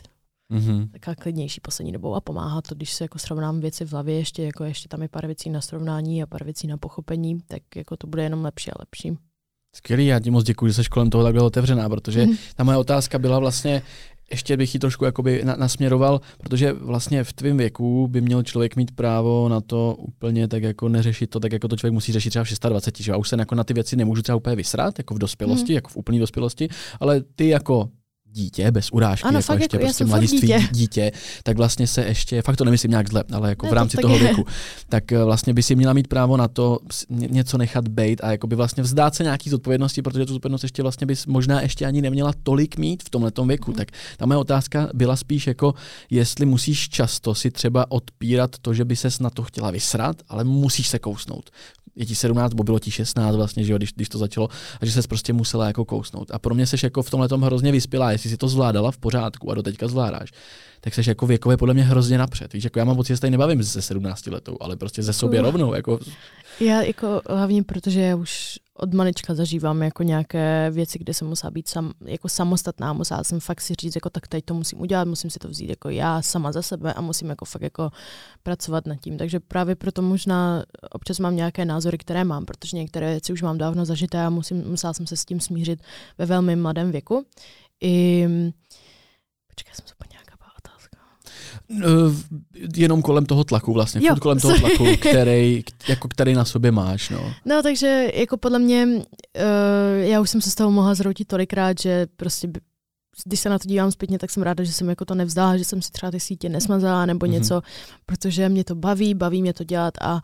[0.51, 0.89] Mm-hmm.
[0.91, 4.43] taková klidnější poslední dobou a pomáhá to, když se jako srovnám věci v hlavě, ještě,
[4.43, 7.97] jako ještě tam je pár věcí na srovnání a pár věcí na pochopení, tak jako
[7.97, 9.17] to bude jenom lepší a lepší.
[9.75, 12.25] Skvělý, já ti moc děkuji, že jsi kolem toho takhle otevřená, protože
[12.55, 13.81] ta moje otázka byla vlastně,
[14.31, 18.75] ještě bych ji trošku jakoby na, nasměroval, protože vlastně v tvém věku by měl člověk
[18.75, 22.29] mít právo na to úplně tak jako neřešit to, tak jako to člověk musí řešit
[22.29, 24.97] třeba v 26, že já už se jako na ty věci nemůžu třeba úplně vysrat,
[24.99, 25.75] jako v dospělosti, Mhm.
[25.75, 26.69] jako v úplné dospělosti,
[26.99, 27.89] ale ty jako
[28.35, 30.67] dítě, bez urážky, Ano, jako fakt ještě jako- prostě mladiství dítě.
[30.71, 31.11] dítě,
[31.43, 33.97] tak vlastně se ještě, fakt to nemyslím nějak zle, ale jako Ne, v to rámci
[33.97, 34.21] tak toho je.
[34.21, 34.45] věku,
[34.89, 36.79] tak eh, vlastně by si měla mít právo na to
[37.09, 41.07] něco nechat bejt a jakoby vlastně vzdát se nějaký zodpovědnosti, protože tu zodpovědnost ještě vlastně
[41.07, 43.71] bys možná ještě ani neměla tolik mít v tomhle věku.
[43.71, 43.77] Mhm.
[43.77, 45.73] Tak ta moje otázka byla spíš jako,
[46.09, 50.43] jestli musíš často si třeba odpírat to, že by ses na to chtěla vysrat, ale
[50.43, 51.49] musíš se kousnout.
[51.97, 54.49] Je ti 17, bo bylo ti 16 vlastně, že jo, když, když to začalo,
[54.81, 56.31] a že ses prostě musela jako kousnout.
[56.31, 58.97] A pro mě seš jako v tomhle tom hrozně vyspělá, jestli si to zvládala v
[58.97, 60.31] pořádku a do teďka zvládáš,
[60.81, 62.53] tak seš jako věkově podle mě hrozně napřed.
[62.53, 65.13] Víš, jako já mám pocit, že se tady nebavím se 17 letou, ale prostě ze
[65.13, 65.73] sobě rovnou.
[65.73, 65.99] Jako,
[66.59, 71.51] Já jako hlavně, protože já už od malička zažívám jako nějaké věci, kde jsem musela
[71.51, 75.07] být sam, jako samostatná, musela jsem fakt si říct, jako tak teď to musím udělat,
[75.07, 77.89] musím si to vzít jako já sama za sebe a musím jako fakt jako
[78.43, 79.17] pracovat nad tím.
[79.17, 83.57] Takže právě proto možná občas mám nějaké názory, které mám, protože některé věci už mám
[83.57, 85.81] dávno zažité a musím, musela jsem se s tím smířit
[86.17, 87.25] ve velmi mladém věku.
[87.83, 88.27] I,
[89.47, 90.97] počkej, jsem zapomněla nějaká byla otázka.
[92.55, 96.71] eh, jenom kolem toho tlaku vlastně, Jo, kolem toho tlaku, který, jako který na sobě
[96.71, 97.09] máš.
[97.09, 97.33] No.
[97.45, 99.01] No, takže jako podle mě, uh,
[100.03, 102.49] já už jsem se z toho mohla zroutit tolikrát, že prostě
[103.25, 105.65] když se na to dívám zpětně, tak jsem ráda, že jsem jako to nevzdala, že
[105.65, 107.33] jsem si třeba ty sítě nesmazala nebo Mhm.
[107.33, 107.61] něco,
[108.05, 110.19] protože mě to baví, baví mě to dělat a eh,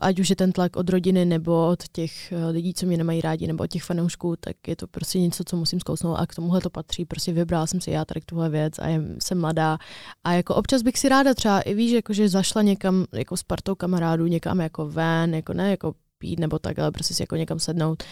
[0.00, 3.20] ať už je ten tlak od rodiny nebo od těch eh, lidí, co mě nemají
[3.20, 6.34] rádi, nebo od těch fanoušků, tak je to prostě něco, co musím zkousnout a k
[6.34, 7.04] tomuhle to patří.
[7.04, 8.86] Prostě vybrala jsem si já tady tuhle věc a
[9.22, 9.78] jsem mladá.
[10.24, 13.42] A jako občas bych si ráda třeba i víš, jako že zašla někam jako s
[13.42, 17.36] partou kamarádů, někam jako ven, jako ne jako pít nebo tak, ale prostě si jako
[17.36, 18.02] někam sednout.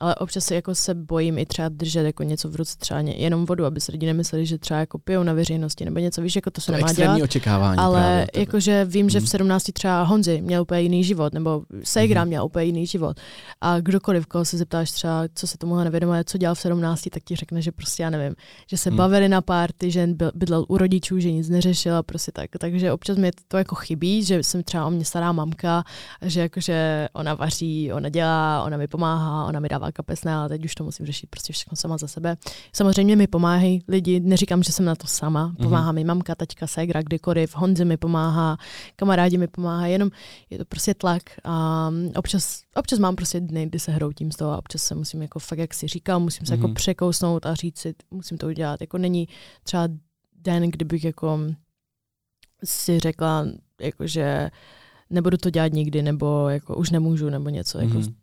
[0.00, 3.46] Ale občas se jako se bojím i třeba držet jako něco v ruce, třeba jenom
[3.46, 6.50] vodu, aby se lidi nemysleli, že třeba jako pijou na veřejnosti nebo něco, víš, jako
[6.50, 7.22] to se To nemá dělat.
[7.22, 7.78] očekávání.
[7.78, 9.28] Ale jakože vím, že v Mhm.
[9.28, 12.28] 17 třeba Honzi měl úplně jiný život, nebo Segra Mhm.
[12.28, 13.16] měl úplně jiný život.
[13.60, 17.22] A kdokoliv, koho se zeptáš třeba, co se tomuhle nevědomuje, co dělal v 17, tak
[17.24, 18.34] ti řekne, že prostě já nevím,
[18.70, 18.96] že se Mhm.
[18.96, 22.50] bavili na párty, že bydlel u rodičů, že nic neřešil a prostě tak.
[22.58, 25.84] Takže občas mi to jako chybí, že jsem třeba o mě stará mamka,
[26.22, 27.57] že jakože ona vaří,
[27.92, 31.30] ona dělá, ona mi pomáhá, ona mi dává kapesné, ale teď už to musím řešit
[31.30, 32.36] prostě všechno sama za sebe.
[32.72, 37.02] Samozřejmě mi pomáhají lidi, neříkám, že jsem na to sama, pomáhá mi mamka, taťka, ségra,
[37.02, 38.56] kdykoliv, Honzi mi pomáhá,
[38.96, 40.10] kamarádi mi pomáhají, jenom
[40.50, 44.50] je to prostě tlak a občas, občas mám prostě dny, kdy se hroutím z toho
[44.52, 46.62] a občas se musím jako fakt, jak si říkal, musím se Mhm.
[46.62, 48.80] jako překousnout a říct si, musím to udělat.
[48.80, 49.28] Jako není
[49.62, 49.88] třeba
[50.42, 51.38] den, kdybych jako
[52.64, 53.46] si řekla,
[53.80, 54.50] jako že
[55.10, 57.78] nebudu to dělat nikdy, nebo jako už nemůžu, nebo něco.
[57.78, 58.14] Jako Mhm.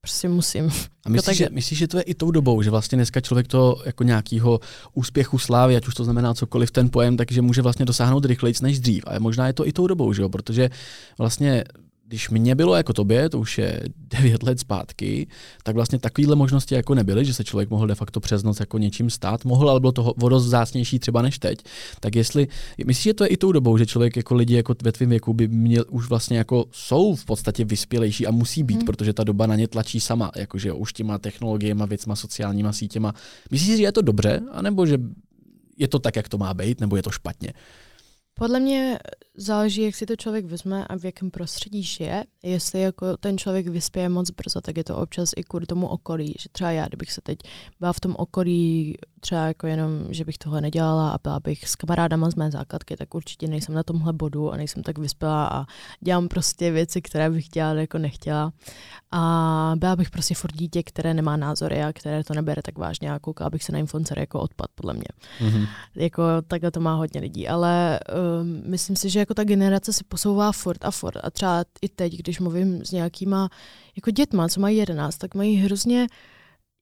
[0.00, 0.70] prostě musím.
[1.06, 3.48] A myslíš, tak- že, myslíš, že to je i tou dobou, že vlastně dneska člověk
[3.48, 4.60] to jako nějakého
[4.94, 8.80] úspěchu slávy, ať už to znamená cokoliv ten pojem, takže může vlastně dosáhnout rychleji než
[8.80, 9.04] dřív.
[9.06, 10.28] A možná je to i tou dobou, že jo?
[10.28, 10.70] protože
[11.18, 11.64] vlastně
[12.12, 13.80] když mě bylo jako tobě, to už je
[14.20, 15.26] 9 let zpátky,
[15.62, 18.78] tak vlastně takovéhle možnosti jako nebyly, že se člověk mohl de facto přes noc jako
[18.78, 19.44] něčím stát.
[19.44, 21.58] Mohl, ale bylo to o dost vzácnější třeba než teď.
[22.00, 22.48] Tak jestli,
[22.86, 25.34] myslíš, že to je i tou dobou, že člověk jako lidi jako ve tvém věku
[25.34, 28.84] by měl už vlastně jako jsou v podstatě vyspělejší a musí být, Mhm.
[28.86, 33.14] protože ta doba na ně tlačí sama, jakože už těma technologiemi, věcma, sociálníma sítěma.
[33.50, 34.98] Myslíš, že je to dobře, anebo že
[35.78, 37.52] je to tak, jak to má být, nebo je to špatně?
[38.34, 38.98] Podle mě
[39.34, 42.24] záleží, jak si to člověk vezme a v jakém prostředí žije.
[42.42, 46.34] Jestli jako ten člověk vyspěje moc brzo, tak je to občas i kvůli tomu okolí.
[46.38, 47.38] Že třeba já, kdybych se teď
[47.80, 51.76] byla v tom okolí, třeba jako jenom, že bych tohle nedělala a byla bych s
[51.76, 55.66] kamarádama z mé základky, tak určitě nejsem na tomhle bodu a nejsem tak vyspělá a
[56.00, 58.52] dělám prostě věci, které bych dělala jako nechtěla.
[59.10, 63.12] A byla bych prostě furt dítě, které nemá názory a které to nebere tak vážně
[63.12, 65.08] a koukala bych se na influencer jako odpad, podle mě.
[65.40, 65.68] Mm-hmm.
[65.94, 68.00] Jako takhle to má hodně lidí, ale
[68.40, 71.88] um, myslím si, že jako ta generace se posouvá furt a furt a třeba i
[71.88, 73.48] teď, když mluvím s nějakýma
[73.96, 76.06] jako dětma, co mají 11, tak mají hrozně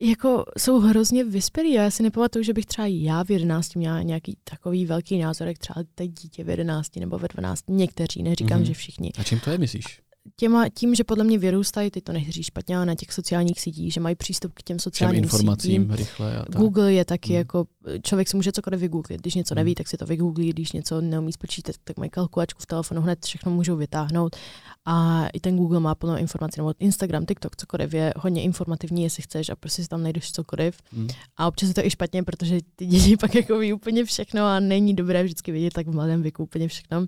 [0.03, 1.73] jako jsou hrozně vyspělí.
[1.73, 5.59] Já si nepamatuju, že bych třeba já v 11 měla nějaký takový velký názor, jak
[5.59, 7.65] třeba teď dítě v 11 nebo ve 12.
[7.69, 8.67] Někteří, neříkám, mm-hmm.
[8.67, 9.11] že všichni.
[9.19, 10.01] A čím to je, myslíš?
[10.37, 13.93] Těma, tím, že podle mě vyrůstají, ty to nehří špatně, ale na těch sociálních sítích,
[13.93, 15.95] že mají přístup k těm sociálním Všem informacím sítím.
[15.95, 16.39] rychle.
[16.39, 16.61] A tak.
[16.61, 17.39] Google je taky hmm.
[17.39, 17.67] jako,
[18.03, 19.75] člověk si může cokoliv vygooglit, když něco neví, hmm.
[19.75, 23.53] tak si to vygooglí, když něco neumí spočítat, tak mají kalkulačku v telefonu, hned všechno
[23.53, 24.37] můžou vytáhnout.
[24.85, 29.23] A i ten Google má plno informací, nebo Instagram, TikTok, cokoliv je hodně informativní, jestli
[29.23, 30.79] chceš a prostě si tam najdeš cokoliv.
[30.93, 31.09] Hmm.
[31.37, 34.61] A občas je to i špatně, protože ty děti pak jako ví úplně všechno a
[34.61, 37.07] není dobré vždycky vidět tak v mladém věku úplně všechno.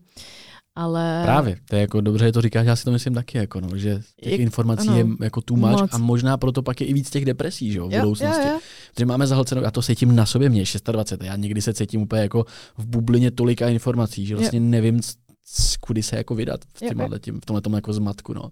[0.74, 1.20] Ale...
[1.24, 3.76] Právě, to je jako dobře, že to říkáš, já si to myslím taky, jako no,
[3.76, 6.92] že těch jak, informací ano, je jako tu máš a možná proto pak je i
[6.92, 8.46] víc těch depresí, že jo, v jo, budoucnosti.
[8.46, 8.60] Jo, jo.
[8.94, 12.22] Protože máme zahlcenou, já to cítím na sobě, mě 26, já někdy se cítím úplně
[12.22, 12.46] jako
[12.78, 14.64] v bublině tolika informací, že vlastně jo.
[14.64, 15.00] nevím,
[15.80, 18.50] kudy se jako vydat v, tím, v tomhle jako zmatku, no.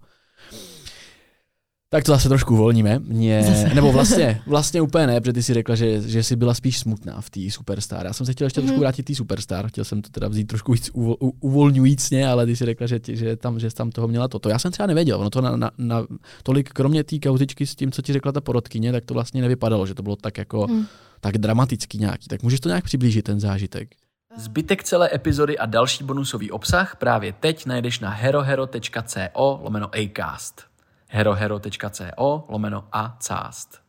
[1.93, 2.99] Tak to zase trošku uvolníme.
[2.99, 6.79] Mě, nebo vlastně, vlastně úplně ne, protože ty si řekla, že, že jsi byla spíš
[6.79, 8.07] smutná v té Superstar.
[8.07, 8.65] Já jsem se chtěl ještě mm-hmm.
[8.65, 12.57] trošku vrátit té Superstar, chtěl jsem to teda vzít trošku víc uvol, uvolňujícně, ale ty
[12.57, 14.49] si řekla, že, že, tam, že jsi tam toho měla toto.
[14.49, 16.07] Já jsem třeba nevěděl, ono to na, na, na
[16.43, 19.87] tolik, kromě té kautičky s tím, co ti řekla ta porodkyně, tak to vlastně nevypadalo,
[19.87, 20.87] že to bylo tak jako mm.
[21.21, 22.29] tak dramatický nějaký.
[22.29, 23.89] Tak můžeš to nějak přiblížit, ten zážitek?
[24.37, 30.70] Zbytek celé epizody a další bonusový obsah právě teď najdeš na herohero.co lomeno acast
[31.11, 33.80] herohero.co lomeno a cast.